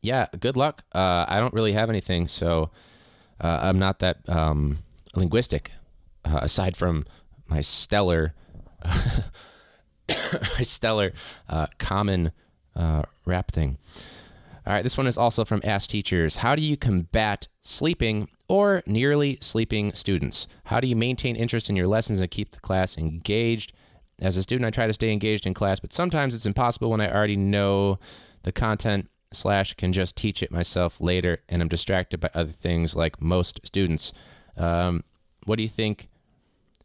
yeah, 0.00 0.26
good 0.38 0.56
luck. 0.56 0.84
Uh, 0.92 1.24
I 1.28 1.38
don't 1.38 1.54
really 1.54 1.72
have 1.72 1.88
anything, 1.88 2.26
so 2.28 2.70
uh, 3.40 3.60
I'm 3.62 3.78
not 3.78 4.00
that 4.00 4.28
um, 4.28 4.78
linguistic. 5.14 5.70
Uh, 6.24 6.40
aside 6.42 6.76
from 6.76 7.04
my 7.48 7.60
stellar, 7.60 8.34
stellar 10.62 11.12
uh, 11.48 11.66
common 11.78 12.32
uh, 12.74 13.02
rap 13.26 13.50
thing. 13.52 13.78
All 14.66 14.72
right, 14.72 14.82
this 14.82 14.96
one 14.96 15.08
is 15.08 15.16
also 15.16 15.44
from 15.44 15.60
Ask 15.64 15.90
Teachers. 15.90 16.36
How 16.36 16.54
do 16.54 16.62
you 16.62 16.76
combat 16.76 17.48
sleeping 17.60 18.28
or 18.48 18.82
nearly 18.86 19.38
sleeping 19.40 19.92
students? 19.92 20.46
How 20.64 20.78
do 20.78 20.86
you 20.86 20.94
maintain 20.94 21.34
interest 21.34 21.68
in 21.68 21.74
your 21.74 21.88
lessons 21.88 22.20
and 22.20 22.30
keep 22.30 22.52
the 22.52 22.60
class 22.60 22.96
engaged? 22.96 23.72
As 24.20 24.36
a 24.36 24.42
student, 24.42 24.66
I 24.66 24.70
try 24.70 24.86
to 24.86 24.92
stay 24.92 25.12
engaged 25.12 25.46
in 25.46 25.54
class, 25.54 25.80
but 25.80 25.92
sometimes 25.92 26.32
it's 26.32 26.46
impossible 26.46 26.90
when 26.90 27.00
I 27.00 27.12
already 27.12 27.34
know 27.34 27.98
the 28.44 28.52
content 28.52 29.08
slash 29.32 29.74
can 29.74 29.92
just 29.92 30.14
teach 30.14 30.42
it 30.42 30.52
myself 30.52 31.00
later 31.00 31.38
and 31.48 31.60
I'm 31.60 31.68
distracted 31.68 32.20
by 32.20 32.30
other 32.34 32.52
things 32.52 32.94
like 32.94 33.20
most 33.20 33.60
students. 33.64 34.12
Um, 34.56 35.02
what 35.44 35.56
do 35.56 35.62
you 35.62 35.68
think 35.68 36.08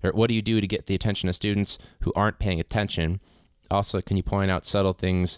or 0.08 0.12
what 0.12 0.28
do 0.28 0.34
you 0.34 0.42
do 0.42 0.62
to 0.62 0.68
get 0.68 0.86
the 0.86 0.96
attention 0.96 1.30
of 1.30 1.36
students 1.36 1.78
who 2.02 2.14
aren't 2.16 2.40
paying 2.40 2.60
attention? 2.60 3.20
Also, 3.70 4.02
can 4.02 4.18
you 4.18 4.24
point 4.24 4.52
out 4.52 4.66
subtle 4.66 4.94
things 4.94 5.38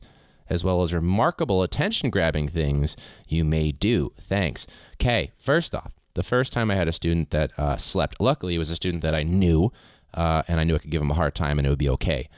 as 0.50 0.64
well 0.64 0.82
as 0.82 0.94
remarkable 0.94 1.62
attention 1.62 2.10
grabbing 2.10 2.48
things 2.48 2.96
you 3.28 3.44
may 3.44 3.72
do? 3.72 4.14
Thanks. 4.20 4.68
Okay, 4.96 5.32
first 5.38 5.76
off, 5.76 5.92
the 6.14 6.24
first 6.24 6.54
time 6.54 6.70
I 6.72 6.76
had 6.76 6.88
a 6.88 6.94
student 6.94 7.32
that 7.32 7.52
uh, 7.58 7.78
slept, 7.78 8.20
luckily 8.20 8.56
it 8.56 8.60
was 8.60 8.70
a 8.70 8.76
student 8.76 9.04
that 9.04 9.16
I 9.16 9.24
knew, 9.24 9.72
uh, 10.14 10.44
and 10.48 10.60
I 10.60 10.64
knew 10.64 10.76
I 10.76 10.80
could 10.80 10.92
give 10.92 11.02
him 11.02 11.12
a 11.12 11.15
hard 11.15 11.36
time 11.36 11.60
and 11.60 11.65
it 11.65 11.70
would 11.70 11.80
be 11.80 11.89
okay. 11.89 12.30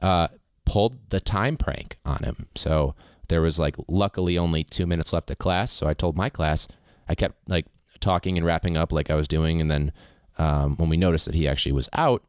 Uh, 0.00 0.28
pulled 0.64 1.10
the 1.10 1.20
time 1.20 1.56
prank 1.56 1.96
on 2.04 2.22
him. 2.22 2.46
So 2.54 2.94
there 3.28 3.40
was 3.40 3.58
like, 3.58 3.76
luckily, 3.88 4.36
only 4.36 4.64
two 4.64 4.86
minutes 4.86 5.12
left 5.12 5.30
of 5.30 5.38
class. 5.38 5.70
So 5.70 5.86
I 5.86 5.94
told 5.94 6.16
my 6.16 6.28
class, 6.28 6.68
I 7.08 7.14
kept 7.14 7.36
like 7.48 7.66
talking 8.00 8.36
and 8.36 8.46
wrapping 8.46 8.76
up 8.76 8.92
like 8.92 9.10
I 9.10 9.14
was 9.14 9.28
doing, 9.28 9.60
and 9.60 9.70
then 9.70 9.92
um, 10.38 10.76
when 10.76 10.88
we 10.88 10.96
noticed 10.96 11.26
that 11.26 11.34
he 11.34 11.46
actually 11.46 11.72
was 11.72 11.88
out, 11.92 12.24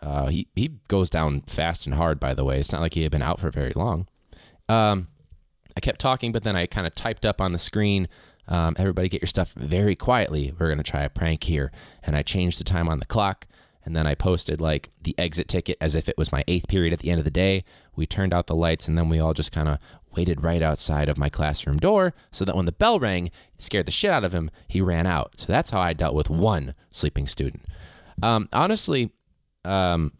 uh, 0.00 0.26
he 0.28 0.48
he 0.54 0.70
goes 0.88 1.10
down 1.10 1.42
fast 1.42 1.86
and 1.86 1.94
hard. 1.94 2.20
By 2.20 2.34
the 2.34 2.44
way, 2.44 2.58
it's 2.58 2.72
not 2.72 2.80
like 2.80 2.94
he 2.94 3.02
had 3.02 3.12
been 3.12 3.22
out 3.22 3.40
for 3.40 3.50
very 3.50 3.72
long. 3.74 4.06
Um, 4.68 5.08
I 5.76 5.80
kept 5.80 6.00
talking, 6.00 6.32
but 6.32 6.42
then 6.42 6.56
I 6.56 6.66
kind 6.66 6.86
of 6.86 6.94
typed 6.94 7.24
up 7.26 7.40
on 7.40 7.52
the 7.52 7.58
screen. 7.58 8.08
Um, 8.46 8.76
everybody, 8.78 9.08
get 9.08 9.22
your 9.22 9.28
stuff 9.28 9.52
very 9.52 9.96
quietly. 9.96 10.54
We're 10.58 10.68
gonna 10.68 10.82
try 10.82 11.02
a 11.02 11.10
prank 11.10 11.44
here, 11.44 11.72
and 12.02 12.16
I 12.16 12.22
changed 12.22 12.60
the 12.60 12.64
time 12.64 12.88
on 12.88 12.98
the 12.98 13.06
clock. 13.06 13.46
And 13.88 13.96
then 13.96 14.06
I 14.06 14.14
posted 14.14 14.60
like 14.60 14.90
the 15.02 15.14
exit 15.16 15.48
ticket 15.48 15.78
as 15.80 15.94
if 15.94 16.10
it 16.10 16.18
was 16.18 16.30
my 16.30 16.44
eighth 16.46 16.68
period 16.68 16.92
at 16.92 16.98
the 16.98 17.10
end 17.10 17.20
of 17.20 17.24
the 17.24 17.30
day. 17.30 17.64
We 17.96 18.06
turned 18.06 18.34
out 18.34 18.46
the 18.46 18.54
lights, 18.54 18.86
and 18.86 18.98
then 18.98 19.08
we 19.08 19.18
all 19.18 19.32
just 19.32 19.50
kind 19.50 19.66
of 19.66 19.78
waited 20.14 20.42
right 20.42 20.60
outside 20.60 21.08
of 21.08 21.16
my 21.16 21.30
classroom 21.30 21.78
door 21.78 22.12
so 22.30 22.44
that 22.44 22.54
when 22.54 22.66
the 22.66 22.72
bell 22.72 23.00
rang, 23.00 23.30
scared 23.56 23.86
the 23.86 23.90
shit 23.90 24.10
out 24.10 24.24
of 24.24 24.34
him. 24.34 24.50
He 24.68 24.82
ran 24.82 25.06
out. 25.06 25.40
So 25.40 25.46
that's 25.46 25.70
how 25.70 25.80
I 25.80 25.94
dealt 25.94 26.14
with 26.14 26.28
one 26.28 26.74
sleeping 26.90 27.26
student. 27.26 27.64
Um, 28.22 28.50
honestly, 28.52 29.10
um, 29.64 30.12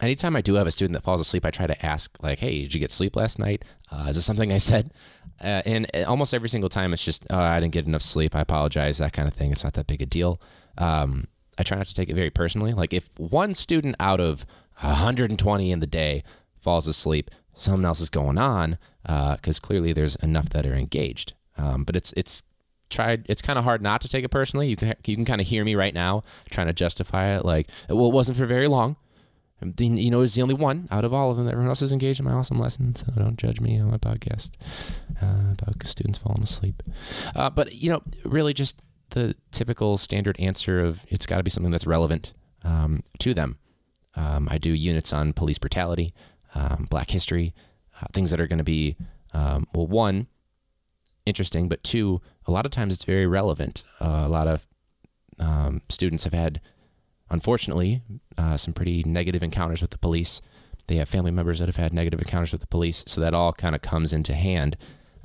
anytime 0.00 0.34
I 0.34 0.40
do 0.40 0.54
have 0.54 0.66
a 0.66 0.70
student 0.70 0.94
that 0.94 1.04
falls 1.04 1.20
asleep, 1.20 1.44
I 1.44 1.50
try 1.50 1.66
to 1.66 1.84
ask, 1.84 2.16
like, 2.22 2.38
hey, 2.38 2.62
did 2.62 2.72
you 2.72 2.80
get 2.80 2.90
sleep 2.90 3.16
last 3.16 3.38
night? 3.38 3.66
Uh, 3.92 4.06
is 4.08 4.16
this 4.16 4.24
something 4.24 4.50
I 4.50 4.56
said? 4.56 4.94
Uh, 5.42 5.60
and 5.66 5.90
almost 6.06 6.32
every 6.32 6.48
single 6.48 6.70
time, 6.70 6.94
it's 6.94 7.04
just, 7.04 7.26
oh, 7.28 7.38
I 7.38 7.60
didn't 7.60 7.74
get 7.74 7.86
enough 7.86 8.02
sleep. 8.02 8.34
I 8.34 8.40
apologize, 8.40 8.96
that 8.96 9.12
kind 9.12 9.28
of 9.28 9.34
thing. 9.34 9.52
It's 9.52 9.62
not 9.62 9.74
that 9.74 9.86
big 9.86 10.00
a 10.00 10.06
deal. 10.06 10.40
Um, 10.78 11.26
I 11.58 11.62
try 11.62 11.76
not 11.78 11.86
to 11.88 11.94
take 11.94 12.08
it 12.08 12.14
very 12.14 12.30
personally. 12.30 12.72
Like, 12.72 12.92
if 12.92 13.10
one 13.18 13.54
student 13.54 13.96
out 13.98 14.20
of 14.20 14.46
120 14.80 15.70
in 15.70 15.80
the 15.80 15.86
day 15.86 16.22
falls 16.60 16.86
asleep, 16.86 17.30
something 17.54 17.84
else 17.84 18.00
is 18.00 18.10
going 18.10 18.38
on 18.38 18.78
because 19.02 19.58
uh, 19.58 19.66
clearly 19.66 19.92
there's 19.92 20.16
enough 20.16 20.50
that 20.50 20.66
are 20.66 20.74
engaged. 20.74 21.34
Um, 21.56 21.84
but 21.84 21.96
it's 21.96 22.12
it's 22.16 22.42
tried. 22.90 23.26
It's 23.28 23.42
kind 23.42 23.58
of 23.58 23.64
hard 23.64 23.82
not 23.82 24.00
to 24.02 24.08
take 24.08 24.24
it 24.24 24.30
personally. 24.30 24.68
You 24.68 24.76
can 24.76 24.94
you 25.04 25.16
can 25.16 25.24
kind 25.24 25.40
of 25.40 25.46
hear 25.46 25.64
me 25.64 25.74
right 25.74 25.94
now 25.94 26.22
trying 26.50 26.68
to 26.68 26.72
justify 26.72 27.36
it. 27.36 27.44
Like, 27.44 27.68
well, 27.88 28.06
it 28.06 28.12
wasn't 28.12 28.38
for 28.38 28.46
very 28.46 28.68
long. 28.68 28.96
You 29.60 30.10
know, 30.12 30.20
it's 30.20 30.36
the 30.36 30.42
only 30.42 30.54
one 30.54 30.86
out 30.92 31.04
of 31.04 31.12
all 31.12 31.32
of 31.32 31.36
them. 31.36 31.48
Everyone 31.48 31.68
else 31.68 31.82
is 31.82 31.90
engaged 31.90 32.20
in 32.20 32.26
my 32.26 32.32
awesome 32.32 32.60
lesson, 32.60 32.94
so 32.94 33.06
don't 33.16 33.36
judge 33.36 33.60
me 33.60 33.80
on 33.80 33.90
my 33.90 33.98
podcast 33.98 34.50
uh, 35.20 35.52
about 35.52 35.84
students 35.84 36.16
falling 36.20 36.44
asleep. 36.44 36.80
Uh, 37.34 37.50
but 37.50 37.74
you 37.74 37.90
know, 37.90 38.02
really, 38.24 38.54
just 38.54 38.80
the 39.10 39.34
typical 39.52 39.98
standard 39.98 40.38
answer 40.38 40.84
of 40.84 41.04
it's 41.08 41.26
got 41.26 41.38
to 41.38 41.42
be 41.42 41.50
something 41.50 41.72
that's 41.72 41.86
relevant 41.86 42.32
um, 42.64 43.02
to 43.20 43.34
them. 43.34 43.58
Um, 44.14 44.48
I 44.50 44.58
do 44.58 44.72
units 44.72 45.12
on 45.12 45.32
police 45.32 45.58
brutality 45.58 46.12
um, 46.54 46.86
Black 46.90 47.10
history, 47.10 47.54
uh, 48.00 48.06
things 48.12 48.30
that 48.30 48.40
are 48.40 48.46
going 48.46 48.58
to 48.58 48.64
be, 48.64 48.96
um, 49.32 49.66
well, 49.74 49.86
one, 49.86 50.26
interesting, 51.26 51.68
but 51.68 51.82
two, 51.84 52.20
a 52.46 52.50
lot 52.50 52.66
of 52.66 52.72
times 52.72 52.94
it's 52.94 53.04
very 53.04 53.26
relevant. 53.26 53.84
Uh, 54.00 54.24
a 54.24 54.28
lot 54.28 54.46
of 54.46 54.66
um, 55.38 55.82
students 55.88 56.24
have 56.24 56.32
had, 56.32 56.60
unfortunately, 57.30 58.02
uh, 58.36 58.56
some 58.56 58.74
pretty 58.74 59.02
negative 59.04 59.42
encounters 59.42 59.82
with 59.82 59.90
the 59.90 59.98
police. 59.98 60.40
They 60.86 60.96
have 60.96 61.08
family 61.08 61.30
members 61.30 61.58
that 61.58 61.68
have 61.68 61.76
had 61.76 61.92
negative 61.92 62.20
encounters 62.20 62.52
with 62.52 62.62
the 62.62 62.66
police, 62.66 63.04
so 63.06 63.20
that 63.20 63.34
all 63.34 63.52
kind 63.52 63.74
of 63.74 63.82
comes 63.82 64.12
into 64.12 64.34
hand. 64.34 64.76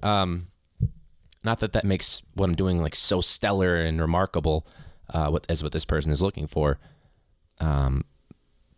Um, 0.01 0.47
not 1.43 1.59
that 1.59 1.73
that 1.73 1.83
makes 1.83 2.21
what 2.33 2.49
I'm 2.49 2.55
doing 2.55 2.81
like 2.81 2.95
so 2.95 3.21
stellar 3.21 3.75
and 3.75 3.99
remarkable, 3.99 4.65
uh, 5.13 5.27
what, 5.29 5.45
as 5.49 5.61
what 5.61 5.71
this 5.71 5.85
person 5.85 6.11
is 6.11 6.21
looking 6.21 6.47
for. 6.47 6.79
Um, 7.59 8.05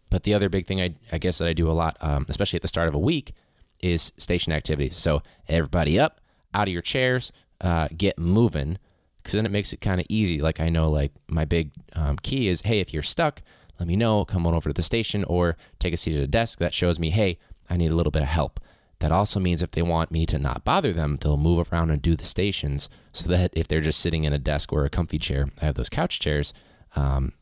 but 0.10 0.24
the 0.24 0.34
other 0.34 0.50
big 0.50 0.66
thing 0.66 0.82
I, 0.82 0.96
I 1.12 1.18
guess 1.18 1.38
that 1.40 1.48
I 1.48 1.54
do 1.54 1.70
a 1.70 1.74
lot, 1.74 1.98
um, 2.02 2.26
especially 2.30 2.58
at 2.58 2.62
the 2.62 2.68
start 2.68 2.88
of 2.88 2.96
a 2.96 3.00
week, 3.00 3.34
is 3.80 4.14
station 4.18 4.54
activities. 4.54 4.98
So 4.98 5.22
everybody 5.48 6.00
up, 6.00 6.22
out 6.54 6.68
of 6.68 6.74
your 6.74 6.82
chairs, 6.82 7.32
uh, 7.62 7.90
get 7.96 8.18
moving, 8.18 8.78
because 9.18 9.34
then 9.34 9.46
it 9.46 9.52
makes 9.52 9.74
it 9.74 9.82
kind 9.82 10.00
of 10.00 10.06
easy. 10.10 10.42
Like 10.42 10.60
I 10.60 10.70
know, 10.70 10.90
like 10.90 11.12
my 11.28 11.46
big 11.46 11.72
um, 11.94 12.18
key 12.18 12.48
is, 12.48 12.62
hey, 12.62 12.80
if 12.80 12.94
you're 12.94 13.04
stuck, 13.04 13.42
let 13.80 13.88
me 13.88 13.96
know. 13.96 14.24
Come 14.24 14.48
on 14.48 14.54
over 14.54 14.70
to 14.70 14.74
the 14.74 14.82
station 14.82 15.24
or 15.26 15.58
take 15.80 15.94
a 15.94 15.98
seat 15.98 16.16
at 16.16 16.24
a 16.24 16.28
desk. 16.28 16.60
That 16.60 16.74
shows 16.74 17.00
me, 17.00 17.10
hey, 17.10 17.38
I 17.70 17.78
need 17.78 17.92
a 17.92 17.96
little 17.96 18.12
bit 18.12 18.22
of 18.22 18.30
help. 18.30 18.60
That 19.06 19.12
also 19.12 19.40
means 19.40 19.62
if 19.62 19.70
they 19.70 19.84
want 19.84 20.10
me 20.10 20.26
to 20.26 20.40
not 20.40 20.66
bother 20.66 20.92
them, 20.92 21.20
they'll 21.22 21.38
move 21.38 21.72
around 21.72 21.92
and 21.92 22.02
do 22.02 22.16
the 22.16 22.26
stations 22.26 22.90
so 23.14 23.30
that 23.30 23.52
if 23.54 23.68
they're 23.68 23.80
just 23.80 24.00
sitting 24.00 24.24
in 24.24 24.34
a 24.34 24.40
desk 24.40 24.74
or 24.74 24.84
a 24.84 24.90
comfy 24.90 25.20
chair, 25.20 25.48
I 25.62 25.66
have 25.66 25.76
those 25.76 25.90
couch 25.90 26.20
chairs. 26.20 26.56
Um, 26.96 27.34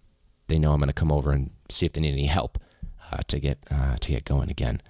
they 0.47 0.60
know 0.60 0.73
I'm 0.73 0.80
going 0.80 0.89
to 0.89 0.93
come 0.93 1.10
over 1.10 1.32
and 1.32 1.52
see 1.69 1.86
if 1.86 1.93
they 1.93 2.02
need 2.02 2.12
any 2.12 2.26
help 2.26 2.60
uh, 3.10 3.19
to 3.30 3.39
get 3.39 3.60
uh, 3.71 3.95
to 3.95 4.12
get 4.12 4.26
going 4.26 4.49
again. 4.49 4.82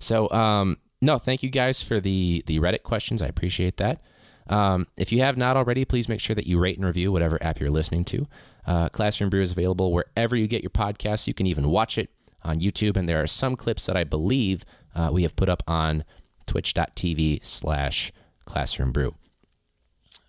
So 0.00 0.30
um, 0.30 0.76
no, 1.00 1.16
thank 1.16 1.42
you 1.42 1.48
guys 1.48 1.82
for 1.82 1.98
the 1.98 2.44
the 2.44 2.58
Reddit 2.58 2.82
questions. 2.82 3.22
I 3.22 3.26
appreciate 3.26 3.78
that. 3.78 4.02
Um, 4.48 4.86
if 4.98 5.10
you 5.10 5.22
have 5.22 5.38
not 5.38 5.56
already, 5.56 5.86
please 5.86 6.10
make 6.10 6.20
sure 6.20 6.36
that 6.36 6.46
you 6.46 6.58
rate 6.58 6.76
and 6.76 6.84
review 6.84 7.10
whatever 7.10 7.42
app 7.42 7.58
you're 7.58 7.70
listening 7.70 8.04
to. 8.04 8.28
Uh, 8.66 8.90
Classroom 8.90 9.30
Brew 9.30 9.40
is 9.40 9.52
available 9.52 9.94
wherever 9.94 10.36
you 10.36 10.46
get 10.46 10.62
your 10.62 10.68
podcasts. 10.68 11.26
You 11.26 11.32
can 11.32 11.46
even 11.46 11.70
watch 11.70 11.96
it 11.96 12.10
on 12.42 12.60
YouTube, 12.60 12.96
and 12.96 13.08
there 13.08 13.22
are 13.22 13.26
some 13.26 13.56
clips 13.56 13.86
that 13.86 13.96
I 13.96 14.04
believe 14.04 14.64
uh, 14.94 15.10
we 15.12 15.22
have 15.22 15.36
put 15.36 15.48
up 15.48 15.62
on 15.66 16.04
twitch.tv 16.46 17.44
slash 17.44 18.12
Classroom 18.46 18.92
Brew. 18.92 19.14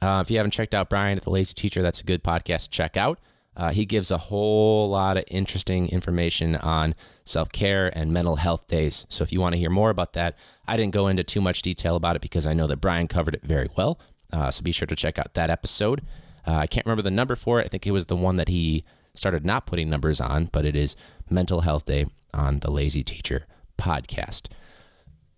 Uh, 0.01 0.21
if 0.23 0.31
you 0.31 0.37
haven't 0.37 0.51
checked 0.51 0.73
out 0.73 0.89
Brian 0.89 1.17
at 1.17 1.23
the 1.23 1.29
Lazy 1.29 1.53
Teacher, 1.53 1.81
that's 1.81 2.01
a 2.01 2.05
good 2.05 2.23
podcast 2.23 2.63
to 2.63 2.69
check 2.69 2.95
out. 2.97 3.19
Uh, 3.55 3.71
he 3.71 3.85
gives 3.85 4.09
a 4.09 4.17
whole 4.17 4.89
lot 4.89 5.17
of 5.17 5.23
interesting 5.27 5.89
information 5.89 6.55
on 6.55 6.95
self 7.25 7.51
care 7.51 7.87
and 7.97 8.13
mental 8.13 8.37
health 8.37 8.67
days. 8.67 9.05
So 9.09 9.23
if 9.23 9.33
you 9.33 9.41
want 9.41 9.53
to 9.53 9.59
hear 9.59 9.69
more 9.69 9.89
about 9.89 10.13
that, 10.13 10.37
I 10.67 10.77
didn't 10.77 10.93
go 10.93 11.07
into 11.07 11.23
too 11.23 11.41
much 11.41 11.61
detail 11.61 11.95
about 11.95 12.15
it 12.15 12.21
because 12.21 12.47
I 12.47 12.53
know 12.53 12.67
that 12.67 12.77
Brian 12.77 13.07
covered 13.07 13.35
it 13.35 13.43
very 13.43 13.69
well. 13.75 13.99
Uh, 14.31 14.51
so 14.51 14.63
be 14.63 14.71
sure 14.71 14.85
to 14.85 14.95
check 14.95 15.19
out 15.19 15.33
that 15.33 15.49
episode. 15.49 16.01
Uh, 16.47 16.53
I 16.53 16.67
can't 16.67 16.85
remember 16.85 17.01
the 17.01 17.11
number 17.11 17.35
for 17.35 17.59
it. 17.59 17.65
I 17.65 17.67
think 17.67 17.85
it 17.85 17.91
was 17.91 18.05
the 18.05 18.15
one 18.15 18.37
that 18.37 18.47
he 18.47 18.85
started 19.13 19.45
not 19.45 19.65
putting 19.65 19.89
numbers 19.89 20.21
on, 20.21 20.45
but 20.45 20.65
it 20.65 20.75
is 20.75 20.95
Mental 21.29 21.61
Health 21.61 21.85
Day 21.85 22.07
on 22.33 22.59
the 22.59 22.71
Lazy 22.71 23.03
Teacher 23.03 23.45
podcast. 23.77 24.47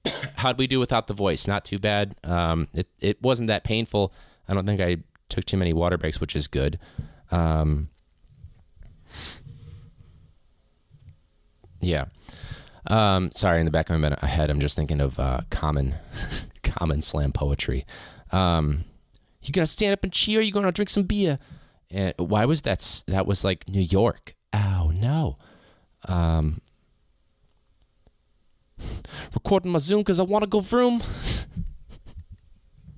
How'd 0.36 0.58
we 0.58 0.68
do 0.68 0.80
without 0.80 1.08
the 1.08 1.14
voice? 1.14 1.48
Not 1.48 1.66
too 1.66 1.80
bad. 1.80 2.16
Um, 2.24 2.68
it, 2.74 2.88
it 3.00 3.22
wasn't 3.22 3.48
that 3.48 3.64
painful. 3.64 4.14
I 4.48 4.54
don't 4.54 4.66
think 4.66 4.82
I 4.82 4.98
took 5.30 5.46
too 5.46 5.58
many 5.58 5.74
water 5.74 5.98
breaks, 5.98 6.20
which 6.20 6.36
is 6.36 6.48
good. 6.48 6.80
Um, 7.32 7.90
yeah. 11.80 12.06
Um, 12.88 13.32
sorry, 13.32 13.60
in 13.60 13.66
the 13.66 13.72
back 13.72 13.90
of 13.90 14.00
my 14.00 14.18
head, 14.28 14.50
I'm 14.50 14.60
just 14.60 14.76
thinking 14.76 15.02
of 15.02 15.20
uh, 15.20 15.42
common, 15.50 15.96
common 16.64 17.02
slam 17.02 17.32
poetry. 17.32 17.86
Um, 18.32 18.86
you 19.44 19.52
gonna 19.52 19.68
stand 19.68 19.94
up 19.94 20.04
and 20.04 20.12
cheer? 20.12 20.42
You 20.42 20.52
gonna 20.52 20.72
drink 20.72 20.90
some 20.90 21.04
beer? 21.04 21.40
And 21.90 22.14
why 22.18 22.46
was 22.46 22.62
that? 22.64 23.04
That 23.08 23.26
was 23.26 23.44
like 23.44 23.68
New 23.68 23.82
York. 23.82 24.36
Oh 24.54 24.92
no. 24.94 25.38
Um, 26.08 26.62
recording 29.34 29.72
my 29.72 29.80
Zoom 29.80 30.00
because 30.00 30.20
I 30.20 30.24
want 30.24 30.44
to 30.44 30.50
go 30.50 30.60
vroom. 30.60 31.02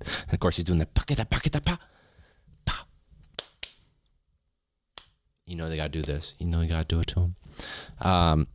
and 0.00 0.32
of 0.32 0.40
course, 0.40 0.56
he's 0.56 0.64
doing 0.64 0.78
the 0.78 0.86
pocket, 0.86 1.18
pocket, 1.28 1.52
pa, 1.64 1.78
pa. 2.64 2.86
You 5.46 5.56
know 5.56 5.68
they 5.68 5.76
gotta 5.76 5.90
do 5.90 6.02
this. 6.02 6.34
You 6.38 6.46
know 6.46 6.62
you 6.62 6.68
gotta 6.68 6.86
do 6.86 7.00
it 7.00 7.06
to 7.08 7.20
him. 7.20 7.36
Um, 8.00 8.46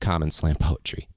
common 0.00 0.30
slam 0.30 0.54
poetry. 0.56 1.08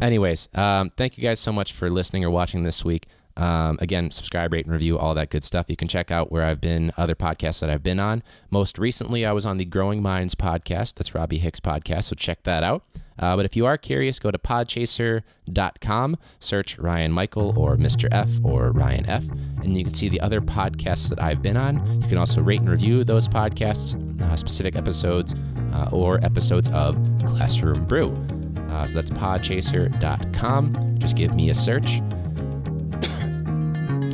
Anyways, 0.00 0.48
um, 0.54 0.90
thank 0.90 1.18
you 1.18 1.22
guys 1.22 1.38
so 1.38 1.52
much 1.52 1.72
for 1.72 1.90
listening 1.90 2.24
or 2.24 2.30
watching 2.30 2.62
this 2.62 2.84
week. 2.84 3.06
Um, 3.36 3.78
again, 3.80 4.10
subscribe, 4.10 4.52
rate, 4.52 4.66
and 4.66 4.72
review, 4.74 4.98
all 4.98 5.14
that 5.14 5.30
good 5.30 5.44
stuff. 5.44 5.66
You 5.68 5.76
can 5.76 5.88
check 5.88 6.10
out 6.10 6.30
where 6.30 6.44
I've 6.44 6.60
been, 6.60 6.92
other 6.96 7.14
podcasts 7.14 7.60
that 7.60 7.70
I've 7.70 7.82
been 7.82 8.00
on. 8.00 8.22
Most 8.50 8.78
recently, 8.78 9.24
I 9.24 9.32
was 9.32 9.46
on 9.46 9.56
the 9.56 9.64
Growing 9.64 10.02
Minds 10.02 10.34
podcast. 10.34 10.94
That's 10.94 11.14
Robbie 11.14 11.38
Hicks' 11.38 11.60
podcast, 11.60 12.04
so 12.04 12.14
check 12.14 12.42
that 12.44 12.62
out. 12.62 12.84
Uh, 13.18 13.36
but 13.36 13.44
if 13.44 13.54
you 13.56 13.66
are 13.66 13.76
curious, 13.76 14.18
go 14.18 14.30
to 14.30 14.38
podchaser.com, 14.38 16.16
search 16.40 16.78
Ryan 16.78 17.12
Michael 17.12 17.58
or 17.58 17.76
Mr. 17.76 18.08
F 18.10 18.28
or 18.42 18.72
Ryan 18.72 19.06
F, 19.06 19.24
and 19.62 19.76
you 19.76 19.84
can 19.84 19.92
see 19.92 20.08
the 20.08 20.20
other 20.20 20.40
podcasts 20.40 21.08
that 21.08 21.22
I've 21.22 21.42
been 21.42 21.56
on. 21.56 22.02
You 22.02 22.08
can 22.08 22.18
also 22.18 22.42
rate 22.42 22.60
and 22.60 22.70
review 22.70 23.04
those 23.04 23.28
podcasts, 23.28 23.94
uh, 24.22 24.36
specific 24.36 24.76
episodes, 24.76 25.34
uh, 25.72 25.88
or 25.92 26.24
episodes 26.24 26.68
of 26.70 26.96
Classroom 27.24 27.84
Brew. 27.84 28.10
Uh, 28.70 28.86
so 28.86 28.94
that's 28.94 29.10
podchaser.com. 29.10 30.96
Just 30.98 31.16
give 31.16 31.34
me 31.34 31.50
a 31.50 31.54
search. 31.54 32.00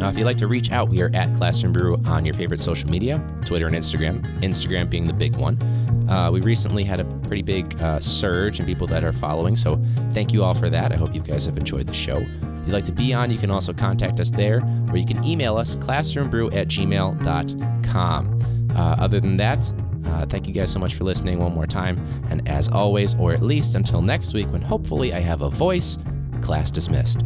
If 0.07 0.17
you'd 0.17 0.25
like 0.25 0.39
to 0.39 0.47
reach 0.47 0.71
out, 0.71 0.89
we 0.89 1.03
are 1.03 1.11
at 1.13 1.35
Classroom 1.37 1.73
Brew 1.73 1.97
on 2.05 2.25
your 2.25 2.35
favorite 2.35 2.61
social 2.61 2.89
media 2.89 3.23
Twitter 3.45 3.67
and 3.67 3.75
Instagram, 3.75 4.23
Instagram 4.43 4.89
being 4.89 5.07
the 5.07 5.13
big 5.13 5.37
one. 5.37 5.61
Uh, 6.09 6.31
we 6.31 6.41
recently 6.41 6.85
had 6.85 7.01
a 7.01 7.05
pretty 7.27 7.43
big 7.43 7.79
uh, 7.83 8.01
surge 8.01 8.61
in 8.61 8.67
people 8.67 8.87
that 8.87 9.05
are 9.05 9.13
following, 9.13 9.55
so 9.57 9.79
thank 10.13 10.33
you 10.33 10.43
all 10.43 10.55
for 10.55 10.71
that. 10.71 10.93
I 10.93 10.97
hope 10.97 11.15
you 11.15 11.21
guys 11.21 11.45
have 11.45 11.59
enjoyed 11.59 11.87
the 11.87 11.93
show. 11.93 12.17
If 12.17 12.67
you'd 12.67 12.73
like 12.73 12.85
to 12.85 12.93
be 12.93 13.13
on, 13.13 13.31
you 13.31 13.37
can 13.39 13.51
also 13.51 13.73
contact 13.75 14.19
us 14.21 14.31
there, 14.31 14.63
or 14.91 14.97
you 14.97 15.05
can 15.05 15.23
email 15.25 15.57
us, 15.57 15.77
classroombrew 15.77 16.55
at 16.55 16.69
gmail.com. 16.69 18.39
Uh, 18.75 18.81
other 18.81 19.21
than 19.21 19.37
that, 19.37 19.73
uh, 20.07 20.25
thank 20.27 20.47
you 20.47 20.55
guys 20.55 20.71
so 20.71 20.79
much 20.79 20.95
for 20.95 21.05
listening 21.05 21.39
one 21.39 21.53
more 21.53 21.67
time. 21.67 21.99
And 22.31 22.47
as 22.49 22.69
always, 22.69 23.15
or 23.17 23.33
at 23.33 23.43
least 23.43 23.75
until 23.75 24.01
next 24.01 24.33
week, 24.33 24.51
when 24.51 24.63
hopefully 24.63 25.13
I 25.13 25.21
have 25.21 25.43
a 25.43 25.51
voice, 25.51 25.99
class 26.41 26.71
dismissed. 26.71 27.21